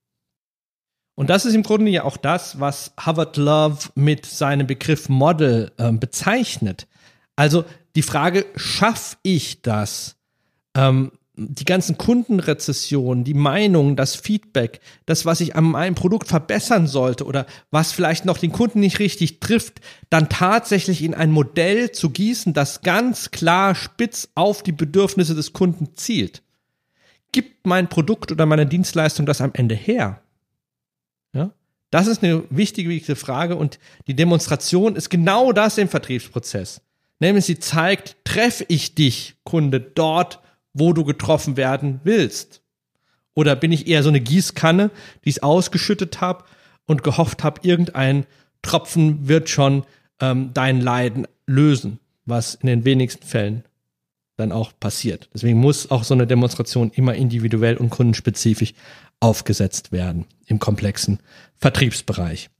Und 1.14 1.30
das 1.30 1.44
ist 1.44 1.54
im 1.54 1.64
Grunde 1.64 1.90
ja 1.90 2.04
auch 2.04 2.16
das, 2.16 2.60
was 2.60 2.92
Howard 3.04 3.36
Love 3.36 3.88
mit 3.96 4.24
seinem 4.24 4.68
Begriff 4.68 5.08
Model 5.08 5.72
ähm, 5.78 5.98
bezeichnet. 5.98 6.86
Also 7.34 7.64
die 7.96 8.02
Frage, 8.02 8.46
schaffe 8.54 9.16
ich 9.22 9.62
das, 9.62 10.16
ähm, 10.76 11.10
die 11.38 11.64
ganzen 11.64 11.96
Kundenrezessionen, 11.96 13.22
die 13.22 13.34
Meinungen, 13.34 13.94
das 13.94 14.16
Feedback, 14.16 14.80
das, 15.06 15.24
was 15.24 15.40
ich 15.40 15.54
an 15.54 15.64
meinem 15.64 15.94
Produkt 15.94 16.26
verbessern 16.26 16.88
sollte 16.88 17.24
oder 17.24 17.46
was 17.70 17.92
vielleicht 17.92 18.24
noch 18.24 18.38
den 18.38 18.50
Kunden 18.50 18.80
nicht 18.80 18.98
richtig 18.98 19.38
trifft, 19.38 19.80
dann 20.10 20.28
tatsächlich 20.28 21.02
in 21.02 21.14
ein 21.14 21.30
Modell 21.30 21.92
zu 21.92 22.10
gießen, 22.10 22.54
das 22.54 22.82
ganz 22.82 23.30
klar 23.30 23.76
spitz 23.76 24.28
auf 24.34 24.64
die 24.64 24.72
Bedürfnisse 24.72 25.36
des 25.36 25.52
Kunden 25.52 25.90
zielt. 25.94 26.42
Gibt 27.30 27.66
mein 27.66 27.88
Produkt 27.88 28.32
oder 28.32 28.44
meine 28.44 28.66
Dienstleistung 28.66 29.24
das 29.24 29.40
am 29.40 29.52
Ende 29.54 29.76
her? 29.76 30.20
Ja? 31.32 31.52
Das 31.90 32.08
ist 32.08 32.24
eine 32.24 32.42
wichtige, 32.50 32.88
wichtige 32.88 33.16
Frage 33.16 33.54
und 33.54 33.78
die 34.08 34.14
Demonstration 34.14 34.96
ist 34.96 35.08
genau 35.08 35.52
das 35.52 35.78
im 35.78 35.88
Vertriebsprozess. 35.88 36.80
Nämlich 37.20 37.44
sie 37.44 37.58
zeigt, 37.58 38.16
treffe 38.24 38.64
ich 38.68 38.94
dich, 38.94 39.36
Kunde, 39.44 39.80
dort, 39.80 40.40
wo 40.72 40.92
du 40.92 41.04
getroffen 41.04 41.56
werden 41.56 42.00
willst? 42.04 42.62
Oder 43.34 43.56
bin 43.56 43.72
ich 43.72 43.86
eher 43.86 44.02
so 44.02 44.08
eine 44.08 44.20
Gießkanne, 44.20 44.90
die 45.24 45.28
ich 45.30 45.42
ausgeschüttet 45.42 46.20
habe 46.20 46.44
und 46.86 47.04
gehofft 47.04 47.44
habe, 47.44 47.60
irgendein 47.62 48.26
Tropfen 48.62 49.28
wird 49.28 49.48
schon 49.48 49.84
ähm, 50.20 50.50
dein 50.54 50.80
Leiden 50.80 51.26
lösen, 51.46 52.00
was 52.24 52.56
in 52.56 52.66
den 52.66 52.84
wenigsten 52.84 53.24
Fällen 53.24 53.64
dann 54.36 54.52
auch 54.52 54.72
passiert. 54.78 55.28
Deswegen 55.34 55.58
muss 55.58 55.90
auch 55.90 56.04
so 56.04 56.14
eine 56.14 56.26
Demonstration 56.26 56.90
immer 56.94 57.14
individuell 57.14 57.76
und 57.76 57.90
kundenspezifisch 57.90 58.72
aufgesetzt 59.20 59.92
werden 59.92 60.26
im 60.46 60.58
komplexen 60.58 61.18
Vertriebsbereich. 61.56 62.50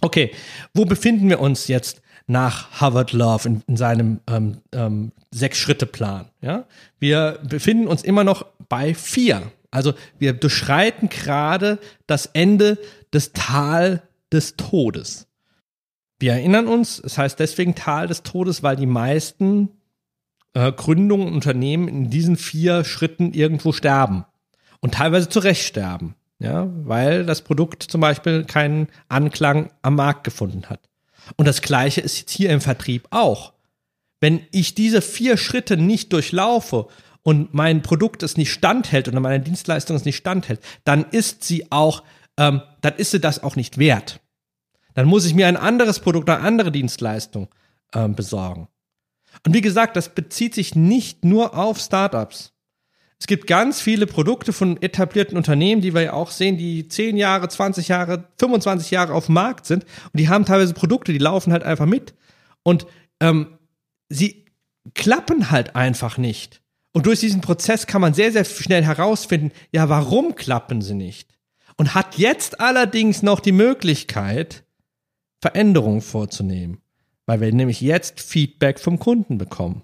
Okay, 0.00 0.30
wo 0.74 0.84
befinden 0.84 1.28
wir 1.28 1.40
uns 1.40 1.68
jetzt 1.68 2.00
nach 2.28 2.70
Harvard 2.80 3.12
Love 3.12 3.48
in, 3.48 3.62
in 3.66 3.76
seinem 3.76 4.20
ähm, 4.28 4.58
ähm, 4.72 5.12
Sechs-Schritte-Plan. 5.32 6.26
Ja? 6.40 6.64
Wir 7.00 7.40
befinden 7.42 7.88
uns 7.88 8.02
immer 8.02 8.22
noch 8.22 8.46
bei 8.68 8.94
vier. 8.94 9.50
Also 9.70 9.94
wir 10.18 10.34
durchschreiten 10.34 11.08
gerade 11.08 11.78
das 12.06 12.26
Ende 12.26 12.78
des 13.12 13.32
Tal 13.32 14.02
des 14.32 14.56
Todes. 14.56 15.26
Wir 16.20 16.32
erinnern 16.32 16.66
uns, 16.66 16.98
es 16.98 17.16
heißt 17.16 17.38
deswegen 17.38 17.74
Tal 17.74 18.06
des 18.06 18.22
Todes, 18.22 18.62
weil 18.62 18.76
die 18.76 18.86
meisten 18.86 19.70
äh, 20.52 20.72
Gründungen 20.72 21.28
und 21.28 21.34
Unternehmen 21.34 21.88
in 21.88 22.10
diesen 22.10 22.36
vier 22.36 22.84
Schritten 22.84 23.32
irgendwo 23.32 23.72
sterben 23.72 24.24
und 24.80 24.94
teilweise 24.94 25.28
zu 25.28 25.38
Recht 25.38 25.64
sterben. 25.64 26.14
Ja, 26.40 26.68
weil 26.84 27.26
das 27.26 27.42
Produkt 27.42 27.82
zum 27.82 28.00
Beispiel 28.00 28.44
keinen 28.44 28.86
Anklang 29.08 29.70
am 29.82 29.96
Markt 29.96 30.22
gefunden 30.22 30.70
hat. 30.70 30.87
Und 31.36 31.46
das 31.46 31.62
Gleiche 31.62 32.00
ist 32.00 32.18
jetzt 32.18 32.30
hier 32.30 32.50
im 32.50 32.60
Vertrieb 32.60 33.06
auch. 33.10 33.52
Wenn 34.20 34.40
ich 34.50 34.74
diese 34.74 35.02
vier 35.02 35.36
Schritte 35.36 35.76
nicht 35.76 36.12
durchlaufe 36.12 36.88
und 37.22 37.54
mein 37.54 37.82
Produkt 37.82 38.22
es 38.22 38.36
nicht 38.36 38.52
standhält 38.52 39.08
oder 39.08 39.20
meine 39.20 39.40
Dienstleistung 39.40 39.96
es 39.96 40.04
nicht 40.04 40.16
standhält, 40.16 40.60
dann 40.84 41.04
ist 41.10 41.44
sie 41.44 41.70
auch, 41.70 42.02
ähm, 42.36 42.62
dann 42.80 42.94
ist 42.96 43.12
sie 43.12 43.20
das 43.20 43.42
auch 43.42 43.56
nicht 43.56 43.78
wert. 43.78 44.20
Dann 44.94 45.06
muss 45.06 45.24
ich 45.24 45.34
mir 45.34 45.46
ein 45.46 45.56
anderes 45.56 46.00
Produkt 46.00 46.28
eine 46.28 46.40
andere 46.40 46.72
Dienstleistung 46.72 47.48
ähm, 47.94 48.14
besorgen. 48.14 48.68
Und 49.46 49.54
wie 49.54 49.60
gesagt, 49.60 49.96
das 49.96 50.14
bezieht 50.14 50.54
sich 50.54 50.74
nicht 50.74 51.24
nur 51.24 51.56
auf 51.56 51.78
Startups. 51.78 52.52
Es 53.20 53.26
gibt 53.26 53.46
ganz 53.46 53.80
viele 53.80 54.06
Produkte 54.06 54.52
von 54.52 54.80
etablierten 54.80 55.36
Unternehmen, 55.36 55.80
die 55.80 55.92
wir 55.92 56.02
ja 56.02 56.12
auch 56.12 56.30
sehen, 56.30 56.56
die 56.56 56.86
10 56.86 57.16
Jahre, 57.16 57.48
20 57.48 57.88
Jahre, 57.88 58.28
25 58.38 58.90
Jahre 58.92 59.12
auf 59.12 59.26
dem 59.26 59.34
Markt 59.34 59.66
sind 59.66 59.84
und 60.12 60.18
die 60.20 60.28
haben 60.28 60.44
teilweise 60.44 60.74
Produkte, 60.74 61.12
die 61.12 61.18
laufen 61.18 61.52
halt 61.52 61.64
einfach 61.64 61.86
mit. 61.86 62.14
Und 62.62 62.86
ähm, 63.20 63.58
sie 64.08 64.44
klappen 64.94 65.50
halt 65.50 65.74
einfach 65.74 66.16
nicht. 66.16 66.62
Und 66.92 67.06
durch 67.06 67.20
diesen 67.20 67.40
Prozess 67.40 67.86
kann 67.86 68.00
man 68.00 68.14
sehr, 68.14 68.32
sehr 68.32 68.44
schnell 68.44 68.84
herausfinden, 68.84 69.52
ja, 69.72 69.88
warum 69.88 70.34
klappen 70.34 70.80
sie 70.80 70.94
nicht? 70.94 71.38
Und 71.76 71.94
hat 71.94 72.18
jetzt 72.18 72.60
allerdings 72.60 73.22
noch 73.22 73.40
die 73.40 73.52
Möglichkeit, 73.52 74.64
Veränderungen 75.40 76.00
vorzunehmen, 76.00 76.80
weil 77.26 77.40
wir 77.40 77.52
nämlich 77.52 77.80
jetzt 77.80 78.20
Feedback 78.20 78.80
vom 78.80 78.98
Kunden 78.98 79.38
bekommen. 79.38 79.82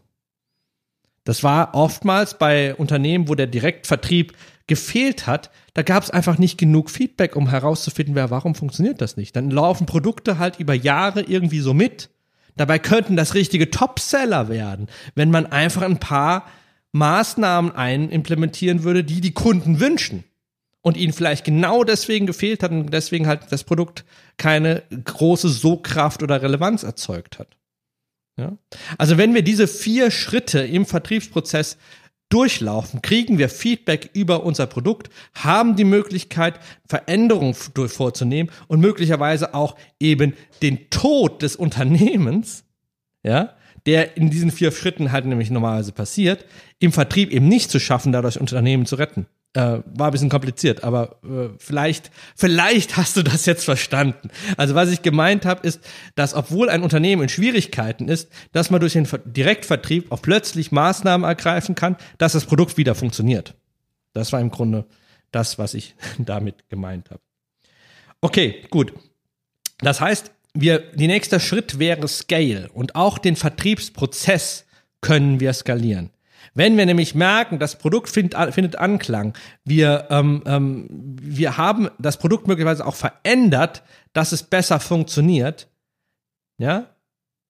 Das 1.25 1.43
war 1.43 1.75
oftmals 1.75 2.39
bei 2.39 2.75
Unternehmen, 2.75 3.29
wo 3.29 3.35
der 3.35 3.47
Direktvertrieb 3.47 4.35
gefehlt 4.67 5.27
hat, 5.27 5.51
da 5.75 5.83
gab 5.83 6.03
es 6.03 6.11
einfach 6.11 6.39
nicht 6.39 6.57
genug 6.57 6.91
Feedback, 6.91 7.37
um 7.37 7.49
herauszufinden, 7.49 8.15
wer, 8.15 8.31
warum 8.31 8.55
funktioniert 8.55 9.01
das 9.01 9.17
nicht. 9.17 9.35
Dann 9.37 9.51
laufen 9.51 9.87
Produkte 9.87 10.39
halt 10.39 10.59
über 10.59 10.75
Jahre 10.75 11.23
irgendwie 11.23 11.61
so 11.61 11.75
mit. 11.75 12.11
Dabei 12.57 12.79
könnten 12.79 13.17
das 13.17 13.35
richtige 13.35 13.71
Topseller 13.71 14.49
werden, 14.49 14.89
wenn 15.15 15.31
man 15.31 15.47
einfach 15.47 15.83
ein 15.83 15.99
paar 15.99 16.47
Maßnahmen 16.93 17.73
einimplementieren 17.73 18.85
würde, 18.85 19.03
die 19.03 19.21
die 19.21 19.35
Kunden 19.35 19.81
wünschen. 19.81 20.25
Und 20.81 20.99
ihnen 20.99 21.15
vielleicht 21.15 21.45
genau 21.47 21.83
deswegen 21.83 22.27
gefehlt 22.27 22.63
hat 22.63 22.71
und 22.71 22.93
deswegen 22.93 23.27
halt 23.27 23.41
das 23.51 23.65
Produkt 23.65 24.05
keine 24.37 24.83
große 24.91 25.49
Sogkraft 25.49 26.23
oder 26.23 26.43
Relevanz 26.43 26.83
erzeugt 26.83 27.39
hat. 27.39 27.57
Ja? 28.37 28.57
Also 28.99 29.19
wenn 29.19 29.35
wir 29.35 29.43
diese 29.43 29.67
vier 29.67 30.11
Schritte 30.11 30.61
im 30.61 30.87
Vertriebsprozess 30.87 31.79
durchlaufen, 32.29 33.03
kriegen 33.03 33.39
wir 33.39 33.49
Feedback 33.49 34.11
über 34.15 34.45
unser 34.45 34.67
Produkt, 34.67 35.11
haben 35.35 35.77
die 35.77 35.85
Möglichkeit, 35.85 36.59
Veränderungen 36.87 37.55
vorzunehmen 37.55 38.51
und 38.67 38.81
möglicherweise 38.81 39.55
auch 39.55 39.77
eben 40.01 40.35
den 40.63 40.91
Tod 40.91 41.43
des 41.43 41.57
Unternehmens, 41.65 42.65
ja, 43.23 43.55
der 43.87 44.17
in 44.17 44.31
diesen 44.31 44.51
vier 44.51 44.73
Schritten 44.73 45.13
halt 45.13 45.27
nämlich 45.27 45.51
normalerweise 45.51 45.93
passiert, 45.93 46.47
im 46.79 46.93
Vertrieb 46.93 47.31
eben 47.31 47.49
nicht 47.49 47.71
zu 47.71 47.79
schaffen, 47.79 48.13
dadurch 48.13 48.41
Unternehmen 48.41 48.87
zu 48.87 48.97
retten. 48.97 49.27
Äh, 49.57 49.83
war 49.85 50.09
ein 50.09 50.11
bisschen 50.11 50.31
kompliziert, 50.31 50.83
aber 50.83 51.17
äh, 51.23 51.49
vielleicht, 51.59 52.11
vielleicht 52.35 52.97
hast 52.97 53.17
du 53.17 53.23
das 53.23 53.47
jetzt 53.47 53.65
verstanden. 53.65 54.31
Also 54.57 54.75
was 54.75 54.91
ich 54.91 55.03
gemeint 55.03 55.47
habe, 55.47 55.65
ist, 55.65 55.81
dass 56.17 56.35
obwohl 56.35 56.69
ein 56.69 56.83
Unternehmen 56.83 57.23
in 57.23 57.29
Schwierigkeiten 57.29 58.09
ist, 58.09 58.29
dass 58.51 58.71
man 58.71 58.81
durch 58.81 58.95
den 58.95 59.07
Direktvertrieb 59.25 60.11
auch 60.11 60.21
plötzlich 60.21 60.73
Maßnahmen 60.73 61.25
ergreifen 61.25 61.77
kann, 61.77 61.97
dass 62.19 62.33
das 62.33 62.47
Produkt 62.47 62.77
wieder 62.79 62.97
funktioniert. 62.97 63.55
Das 64.13 64.33
war 64.33 64.41
im 64.41 64.51
Grunde 64.51 64.87
das, 65.31 65.57
was 65.57 65.75
ich 65.75 65.95
damit 66.19 66.69
gemeint 66.69 67.11
habe. 67.11 67.21
Okay, 68.23 68.65
gut. 68.71 68.93
Das 69.79 70.01
heißt, 70.01 70.33
wir, 70.55 70.81
die 70.81 71.07
nächste 71.07 71.39
Schritt 71.39 71.79
wäre 71.79 72.09
Scale 72.09 72.71
und 72.73 72.97
auch 72.97 73.19
den 73.19 73.37
Vertriebsprozess 73.37 74.65
können 75.01 75.39
wir 75.39 75.53
skalieren. 75.53 76.11
Wenn 76.55 76.77
wir 76.77 76.87
nämlich 76.87 77.15
merken, 77.17 77.59
das 77.59 77.77
Produkt 77.77 78.09
find, 78.09 78.35
findet 78.51 78.77
Anklang, 78.77 79.37
wir, 79.65 80.07
ähm, 80.11 80.43
ähm, 80.47 80.87
wir 80.91 81.57
haben 81.57 81.91
das 81.99 82.17
Produkt 82.17 82.47
möglicherweise 82.47 82.87
auch 82.87 82.95
verändert, 82.95 83.83
dass 84.13 84.31
es 84.31 84.45
besser 84.45 84.79
funktioniert, 84.79 85.69
ja, 86.59 86.87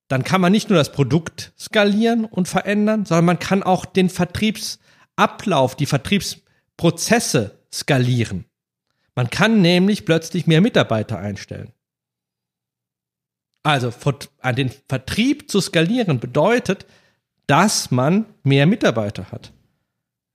dann 0.08 0.24
kann 0.24 0.40
man 0.40 0.52
nicht 0.52 0.70
nur 0.70 0.78
das 0.78 0.92
Produkt 0.92 1.52
skalieren 1.58 2.24
und 2.24 2.48
verändern, 2.48 3.04
sondern 3.04 3.24
man 3.26 3.38
kann 3.38 3.62
auch 3.62 3.84
den 3.84 4.08
Vertriebsablauf, 4.08 5.76
die 5.76 5.86
Vertriebsprozesse 5.86 7.58
skalieren. 7.72 8.46
Man 9.14 9.30
kann 9.30 9.60
nämlich 9.60 10.04
plötzlich 10.04 10.46
mehr 10.46 10.60
Mitarbeiter 10.60 11.18
einstellen. 11.18 11.72
Also 13.62 13.92
den 14.56 14.70
Vertrieb 14.88 15.50
zu 15.50 15.60
skalieren 15.60 16.20
bedeutet, 16.20 16.86
dass 17.46 17.90
man 17.90 18.26
mehr 18.42 18.66
Mitarbeiter 18.66 19.30
hat. 19.30 19.52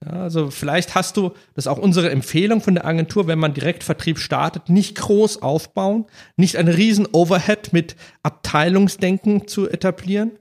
Ja, 0.06 0.12
also 0.24 0.50
vielleicht 0.50 0.96
hast 0.96 1.18
du, 1.18 1.30
das 1.56 1.66
ist 1.66 1.68
auch 1.68 1.78
unsere 1.78 2.10
Empfehlung 2.10 2.62
von 2.62 2.76
der 2.76 2.86
Agentur, 2.86 3.28
wenn 3.28 3.40
man 3.40 3.54
direkt 3.54 3.84
Vertrieb 3.84 4.18
startet, 4.20 4.70
nicht 4.70 4.96
groß 4.96 5.42
aufbauen, 5.42 6.06
nicht 6.38 6.56
ein 6.56 6.70
riesen 6.70 7.06
Overhead 7.12 7.74
mit 7.74 7.98
Abteilungsdenken 8.24 9.48
zu 9.48 9.70
etablieren, 9.70 10.32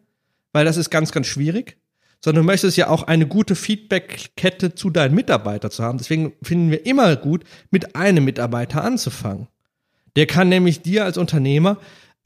weil 0.52 0.64
das 0.64 0.76
ist 0.76 0.90
ganz, 0.90 1.10
ganz 1.10 1.26
schwierig, 1.26 1.76
sondern 2.22 2.44
du 2.44 2.46
möchtest 2.46 2.76
ja 2.76 2.88
auch 2.88 3.02
eine 3.04 3.26
gute 3.26 3.56
Feedbackkette 3.56 4.76
zu 4.76 4.90
deinen 4.90 5.16
Mitarbeitern 5.16 5.72
zu 5.72 5.82
haben. 5.82 5.98
Deswegen 5.98 6.34
finden 6.42 6.70
wir 6.70 6.86
immer 6.86 7.16
gut, 7.16 7.42
mit 7.70 7.96
einem 7.96 8.24
Mitarbeiter 8.24 8.84
anzufangen. 8.84 9.48
Der 10.14 10.26
kann 10.26 10.48
nämlich 10.48 10.82
dir 10.82 11.04
als 11.04 11.18
Unternehmer 11.18 11.78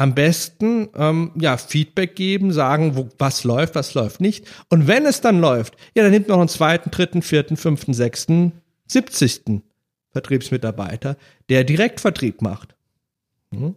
am 0.02 0.16
besten 0.16 0.88
ähm, 0.96 1.30
ja 1.36 1.56
Feedback 1.56 2.16
geben, 2.16 2.52
sagen, 2.52 2.96
wo, 2.96 3.08
was 3.18 3.44
läuft, 3.44 3.76
was 3.76 3.94
läuft 3.94 4.20
nicht. 4.20 4.48
Und 4.68 4.88
wenn 4.88 5.06
es 5.06 5.20
dann 5.20 5.40
läuft, 5.40 5.76
ja, 5.94 6.02
dann 6.02 6.10
nimmt 6.10 6.26
noch 6.26 6.40
einen 6.40 6.48
zweiten, 6.48 6.90
dritten, 6.90 7.22
vierten, 7.22 7.56
fünften, 7.56 7.94
sechsten, 7.94 8.50
siebzigsten 8.88 9.62
Vertriebsmitarbeiter, 10.10 11.16
der 11.48 11.62
Direktvertrieb 11.62 12.42
macht. 12.42 12.74
Mhm. 13.52 13.76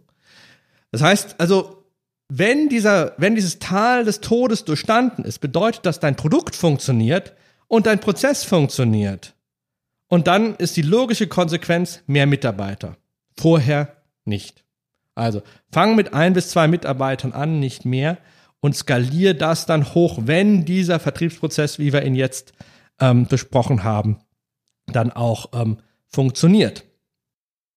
Das 0.90 1.00
heißt 1.00 1.36
also, 1.38 1.84
wenn 2.28 2.68
dieser, 2.68 3.14
wenn 3.18 3.36
dieses 3.36 3.60
Tal 3.60 4.04
des 4.04 4.20
Todes 4.20 4.64
durchstanden 4.64 5.24
ist, 5.24 5.38
bedeutet 5.38 5.86
das, 5.86 6.00
dein 6.00 6.16
Produkt 6.16 6.56
funktioniert 6.56 7.34
und 7.68 7.86
dein 7.86 8.00
Prozess 8.00 8.42
funktioniert. 8.42 9.36
Und 10.08 10.26
dann 10.26 10.56
ist 10.56 10.76
die 10.76 10.82
logische 10.82 11.28
Konsequenz 11.28 12.02
mehr 12.08 12.26
Mitarbeiter. 12.26 12.96
Vorher 13.38 14.02
nicht. 14.24 14.65
Also 15.16 15.42
fang 15.72 15.96
mit 15.96 16.14
ein 16.14 16.34
bis 16.34 16.50
zwei 16.50 16.68
Mitarbeitern 16.68 17.32
an, 17.32 17.58
nicht 17.58 17.84
mehr, 17.84 18.18
und 18.60 18.74
skalier 18.74 19.34
das 19.34 19.66
dann 19.66 19.94
hoch, 19.94 20.18
wenn 20.22 20.64
dieser 20.64 20.98
Vertriebsprozess, 20.98 21.78
wie 21.78 21.92
wir 21.92 22.04
ihn 22.04 22.14
jetzt 22.14 22.52
ähm, 23.00 23.26
besprochen 23.26 23.84
haben, 23.84 24.18
dann 24.86 25.12
auch 25.12 25.50
ähm, 25.52 25.78
funktioniert. 26.08 26.84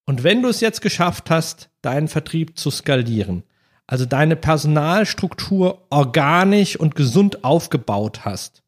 Und 0.05 0.23
wenn 0.23 0.41
du 0.41 0.49
es 0.49 0.61
jetzt 0.61 0.81
geschafft 0.81 1.29
hast, 1.29 1.69
deinen 1.81 2.07
Vertrieb 2.07 2.57
zu 2.57 2.71
skalieren, 2.71 3.43
also 3.85 4.05
deine 4.05 4.35
Personalstruktur 4.35 5.85
organisch 5.89 6.75
und 6.79 6.95
gesund 6.95 7.43
aufgebaut 7.43 8.25
hast, 8.25 8.63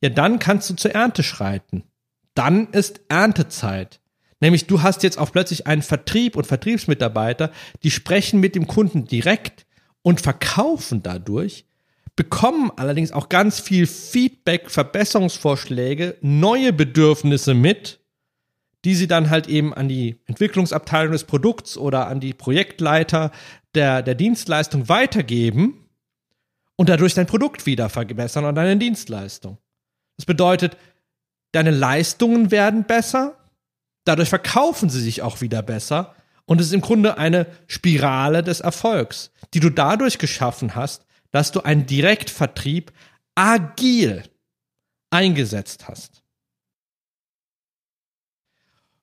ja, 0.00 0.08
dann 0.08 0.38
kannst 0.38 0.68
du 0.70 0.74
zur 0.74 0.92
Ernte 0.92 1.22
schreiten. 1.22 1.84
Dann 2.34 2.68
ist 2.70 3.00
Erntezeit. 3.08 4.00
Nämlich 4.44 4.66
du 4.66 4.82
hast 4.82 5.02
jetzt 5.02 5.16
auch 5.16 5.32
plötzlich 5.32 5.66
einen 5.66 5.80
Vertrieb 5.80 6.36
und 6.36 6.46
Vertriebsmitarbeiter, 6.46 7.50
die 7.82 7.90
sprechen 7.90 8.40
mit 8.40 8.54
dem 8.54 8.66
Kunden 8.66 9.06
direkt 9.06 9.64
und 10.02 10.20
verkaufen 10.20 11.02
dadurch, 11.02 11.64
bekommen 12.14 12.70
allerdings 12.76 13.10
auch 13.10 13.30
ganz 13.30 13.58
viel 13.58 13.86
Feedback, 13.86 14.70
Verbesserungsvorschläge, 14.70 16.18
neue 16.20 16.74
Bedürfnisse 16.74 17.54
mit, 17.54 18.00
die 18.84 18.94
sie 18.94 19.06
dann 19.06 19.30
halt 19.30 19.46
eben 19.46 19.72
an 19.72 19.88
die 19.88 20.20
Entwicklungsabteilung 20.26 21.12
des 21.12 21.24
Produkts 21.24 21.78
oder 21.78 22.08
an 22.08 22.20
die 22.20 22.34
Projektleiter 22.34 23.30
der, 23.74 24.02
der 24.02 24.14
Dienstleistung 24.14 24.90
weitergeben 24.90 25.88
und 26.76 26.90
dadurch 26.90 27.14
dein 27.14 27.26
Produkt 27.26 27.64
wieder 27.64 27.88
verbessern 27.88 28.44
oder 28.44 28.52
deine 28.52 28.76
Dienstleistung. 28.76 29.56
Das 30.18 30.26
bedeutet, 30.26 30.76
deine 31.52 31.70
Leistungen 31.70 32.50
werden 32.50 32.84
besser, 32.84 33.38
Dadurch 34.04 34.28
verkaufen 34.28 34.90
sie 34.90 35.00
sich 35.00 35.22
auch 35.22 35.40
wieder 35.40 35.62
besser. 35.62 36.14
Und 36.46 36.60
es 36.60 36.68
ist 36.68 36.74
im 36.74 36.82
Grunde 36.82 37.16
eine 37.16 37.46
Spirale 37.66 38.42
des 38.42 38.60
Erfolgs, 38.60 39.30
die 39.54 39.60
du 39.60 39.70
dadurch 39.70 40.18
geschaffen 40.18 40.74
hast, 40.74 41.06
dass 41.30 41.52
du 41.52 41.62
einen 41.62 41.86
Direktvertrieb 41.86 42.92
agil 43.34 44.24
eingesetzt 45.10 45.88
hast. 45.88 46.22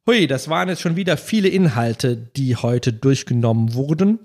Hui, 0.08 0.28
das 0.28 0.50
waren 0.50 0.70
jetzt 0.70 0.82
schon 0.82 0.96
wieder 0.96 1.18
viele 1.18 1.48
Inhalte, 1.48 2.18
die 2.18 2.56
heute 2.56 2.94
durchgenommen 2.94 3.74
wurden. 3.74 4.20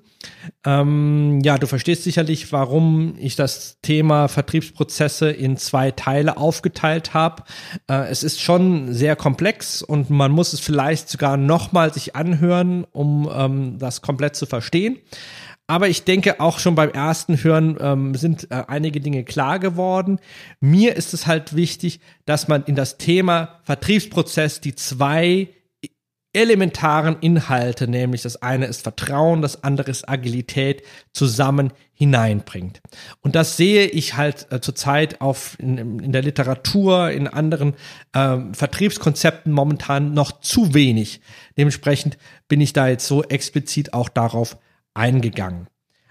Ähm, 0.65 1.41
ja, 1.43 1.59
du 1.59 1.67
verstehst 1.67 2.05
sicherlich, 2.05 2.53
warum 2.53 3.15
ich 3.19 3.37
das 3.37 3.79
Thema 3.83 4.29
Vertriebsprozesse 4.29 5.31
in 5.31 5.57
zwei 5.57 5.91
Teile 5.91 6.37
aufgeteilt 6.37 7.15
habe. 7.15 7.45
Äh, 7.89 8.09
es 8.09 8.23
ist 8.23 8.41
schon 8.41 8.93
sehr 8.93 9.17
komplex 9.17 9.83
und 9.83 10.11
man 10.11 10.33
muss 10.33 10.53
es 10.53 10.61
vielleicht 10.61 11.09
sogar 11.09 11.37
nochmal 11.37 11.93
sich 11.93 12.17
anhören, 12.17 12.85
um 12.93 13.31
ähm, 13.33 13.79
das 13.79 14.03
komplett 14.03 14.37
zu 14.37 14.47
verstehen. 14.47 14.99
Aber 15.69 15.89
ich 15.89 16.05
denke, 16.05 16.41
auch 16.41 16.61
schon 16.61 16.77
beim 16.77 16.91
ersten 16.91 17.43
Hören 17.43 17.77
ähm, 17.81 18.15
sind 18.15 18.51
äh, 18.51 18.63
einige 18.69 19.01
Dinge 19.01 19.25
klar 19.25 19.59
geworden. 19.59 20.21
Mir 20.61 20.95
ist 20.95 21.13
es 21.13 21.27
halt 21.27 21.57
wichtig, 21.57 22.01
dass 22.25 22.47
man 22.47 22.65
in 22.65 22.77
das 22.77 22.99
Thema 22.99 23.61
Vertriebsprozess 23.65 24.61
die 24.61 24.77
zwei 24.77 25.49
elementaren 26.37 27.17
Inhalte, 27.21 27.89
nämlich 27.89 28.23
das 28.23 28.43
eine 28.43 28.67
ist 28.67 28.83
Vertrauen, 28.83 29.43
das 29.43 29.65
andere 29.65 29.91
ist 29.91 30.09
Agilität, 30.09 30.83
zusammen 31.13 31.73
hineinbringt. 31.95 32.83
Und 33.23 33.35
das 33.35 33.57
sehe 33.57 33.87
ich 33.87 34.17
halt 34.17 34.47
äh, 34.53 34.61
zurzeit 34.61 35.21
auf 35.21 35.57
in, 35.59 35.99
in, 35.99 36.13
der 36.13 36.23
Literatur, 36.23 37.11
in 37.11 37.27
anderen 37.27 37.75
äh, 38.13 38.39
Vertriebskonzepten 38.53 39.51
momentan 39.51 40.13
noch 40.13 40.41
zu 40.41 40.75
wenig. 40.75 41.23
Dementsprechend 41.57 42.19
bin 42.49 42.61
ich 42.61 42.75
da 42.75 42.87
jetzt 42.87 43.07
so 43.07 43.25
explizit 43.25 43.95
auch 43.95 44.11
darauf 44.11 44.59
eingegangen. 44.93 45.69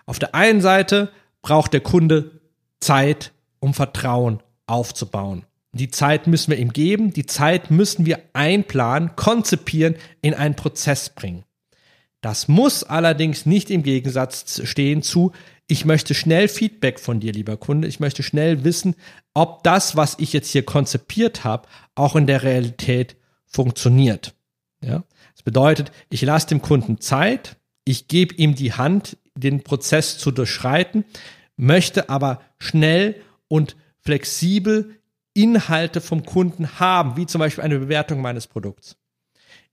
Auf 0.07 0.19
der 0.19 0.33
einen 0.33 0.61
Seite 0.61 1.11
braucht 1.43 1.73
der 1.73 1.81
Kunde 1.81 2.41
Zeit, 2.79 3.31
um 3.59 3.73
Vertrauen 3.73 4.41
aufzubauen. 4.65 5.45
Die 5.75 5.91
Zeit 5.91 6.25
müssen 6.25 6.51
wir 6.51 6.57
ihm 6.57 6.71
geben, 6.71 7.11
die 7.11 7.25
Zeit 7.25 7.69
müssen 7.69 8.05
wir 8.05 8.19
einplanen, 8.31 9.17
konzipieren, 9.17 9.95
in 10.21 10.33
einen 10.33 10.55
Prozess 10.55 11.09
bringen. 11.09 11.43
Das 12.21 12.47
muss 12.47 12.83
allerdings 12.83 13.45
nicht 13.45 13.69
im 13.69 13.83
Gegensatz 13.83 14.61
stehen 14.63 15.01
zu, 15.01 15.33
ich 15.67 15.83
möchte 15.83 16.13
schnell 16.13 16.47
Feedback 16.47 16.99
von 16.99 17.19
dir, 17.19 17.33
lieber 17.33 17.57
Kunde. 17.57 17.87
Ich 17.87 17.99
möchte 17.99 18.23
schnell 18.23 18.63
wissen, 18.63 18.95
ob 19.33 19.63
das, 19.63 19.95
was 19.95 20.15
ich 20.19 20.31
jetzt 20.31 20.49
hier 20.49 20.63
konzipiert 20.63 21.43
habe, 21.43 21.67
auch 21.95 22.15
in 22.15 22.27
der 22.27 22.43
Realität 22.43 23.17
funktioniert. 23.45 24.33
Ja? 24.81 25.03
Das 25.33 25.43
bedeutet, 25.43 25.91
ich 26.09 26.21
lasse 26.21 26.47
dem 26.47 26.61
Kunden 26.61 27.01
Zeit, 27.01 27.57
ich 27.83 28.07
gebe 28.07 28.35
ihm 28.35 28.55
die 28.55 28.73
Hand, 28.73 29.17
den 29.35 29.63
Prozess 29.63 30.17
zu 30.17 30.31
durchschreiten, 30.31 31.03
möchte 31.57 32.09
aber 32.09 32.41
schnell 32.59 33.15
und 33.47 33.75
flexibel 33.99 34.95
Inhalte 35.35 36.01
vom 36.01 36.25
Kunden 36.25 36.79
haben, 36.79 37.17
wie 37.17 37.27
zum 37.27 37.39
Beispiel 37.39 37.63
eine 37.63 37.77
Bewertung 37.77 38.21
meines 38.21 38.47
Produkts. 38.47 38.95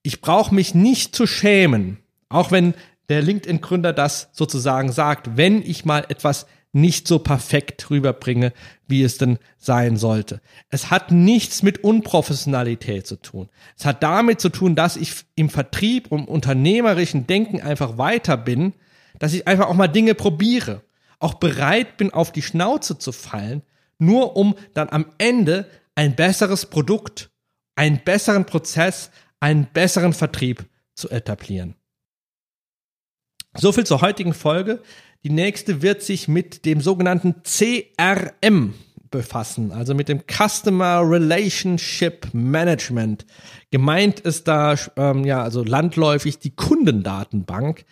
Ich 0.02 0.20
brauche 0.20 0.54
mich 0.54 0.74
nicht 0.74 1.16
zu 1.16 1.26
schämen, 1.26 1.98
auch 2.28 2.50
wenn 2.50 2.74
der 3.08 3.22
LinkedIn-Gründer 3.22 3.92
das 3.92 4.28
sozusagen 4.32 4.92
sagt, 4.92 5.36
wenn 5.36 5.62
ich 5.62 5.84
mal 5.84 6.04
etwas 6.08 6.46
nicht 6.72 7.06
so 7.06 7.18
perfekt 7.18 7.90
rüberbringe, 7.90 8.52
wie 8.88 9.02
es 9.02 9.18
denn 9.18 9.38
sein 9.58 9.96
sollte. 9.96 10.40
Es 10.70 10.90
hat 10.90 11.12
nichts 11.12 11.62
mit 11.62 11.84
Unprofessionalität 11.84 13.06
zu 13.06 13.16
tun. 13.16 13.48
Es 13.76 13.84
hat 13.84 14.02
damit 14.02 14.40
zu 14.40 14.48
tun, 14.48 14.74
dass 14.74 14.96
ich 14.96 15.12
im 15.34 15.50
Vertrieb 15.50 16.10
und 16.10 16.28
unternehmerischen 16.28 17.26
Denken 17.26 17.60
einfach 17.60 17.98
weiter 17.98 18.36
bin, 18.36 18.72
dass 19.18 19.34
ich 19.34 19.46
einfach 19.46 19.68
auch 19.68 19.74
mal 19.74 19.88
Dinge 19.88 20.14
probiere, 20.14 20.82
auch 21.18 21.34
bereit 21.34 21.98
bin, 21.98 22.12
auf 22.12 22.32
die 22.32 22.42
Schnauze 22.42 22.98
zu 22.98 23.12
fallen, 23.12 23.62
nur 23.98 24.36
um 24.36 24.54
dann 24.74 24.88
am 24.88 25.06
Ende 25.18 25.68
ein 25.94 26.16
besseres 26.16 26.66
Produkt, 26.66 27.30
einen 27.76 28.02
besseren 28.04 28.46
Prozess, 28.46 29.10
einen 29.40 29.66
besseren 29.72 30.12
Vertrieb 30.12 30.64
zu 30.94 31.10
etablieren. 31.10 31.74
So 33.56 33.72
viel 33.72 33.84
zur 33.84 34.00
heutigen 34.00 34.34
Folge. 34.34 34.82
Die 35.24 35.30
nächste 35.30 35.82
wird 35.82 36.02
sich 36.02 36.26
mit 36.26 36.64
dem 36.64 36.80
sogenannten 36.80 37.42
CRM 37.42 38.74
befassen, 39.10 39.70
also 39.70 39.94
mit 39.94 40.08
dem 40.08 40.22
Customer 40.26 41.02
Relationship 41.04 42.28
Management. 42.32 43.26
Gemeint 43.70 44.20
ist 44.20 44.48
da 44.48 44.74
ähm, 44.96 45.24
ja 45.24 45.42
also 45.42 45.62
landläufig 45.62 46.38
die 46.38 46.56
Kundendatenbank, 46.56 47.84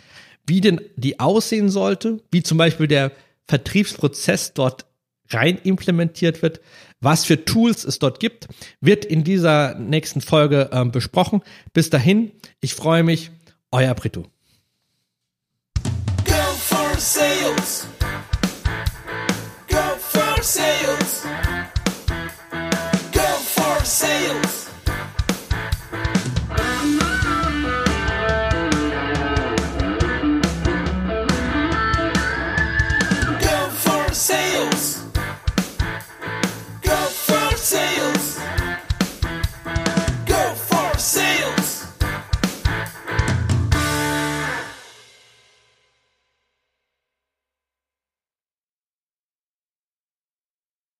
wie 0.46 0.60
denn 0.60 0.80
die 0.96 1.20
aussehen 1.20 1.68
sollte, 1.68 2.20
wie 2.32 2.42
zum 2.42 2.58
Beispiel 2.58 2.88
der 2.88 3.12
Vertriebsprozess 3.46 4.54
dort 4.54 4.86
rein 5.32 5.58
implementiert 5.62 6.42
wird, 6.42 6.60
was 7.00 7.24
für 7.24 7.44
Tools 7.44 7.84
es 7.84 7.98
dort 7.98 8.20
gibt, 8.20 8.48
wird 8.80 9.04
in 9.04 9.24
dieser 9.24 9.74
nächsten 9.74 10.20
Folge 10.20 10.70
ähm, 10.72 10.90
besprochen. 10.90 11.42
Bis 11.72 11.90
dahin, 11.90 12.32
ich 12.60 12.74
freue 12.74 13.02
mich, 13.02 13.30
euer 13.70 13.94
Brito. 13.94 14.26
Go 16.24 16.34
for 16.58 16.98
sales. 16.98 17.86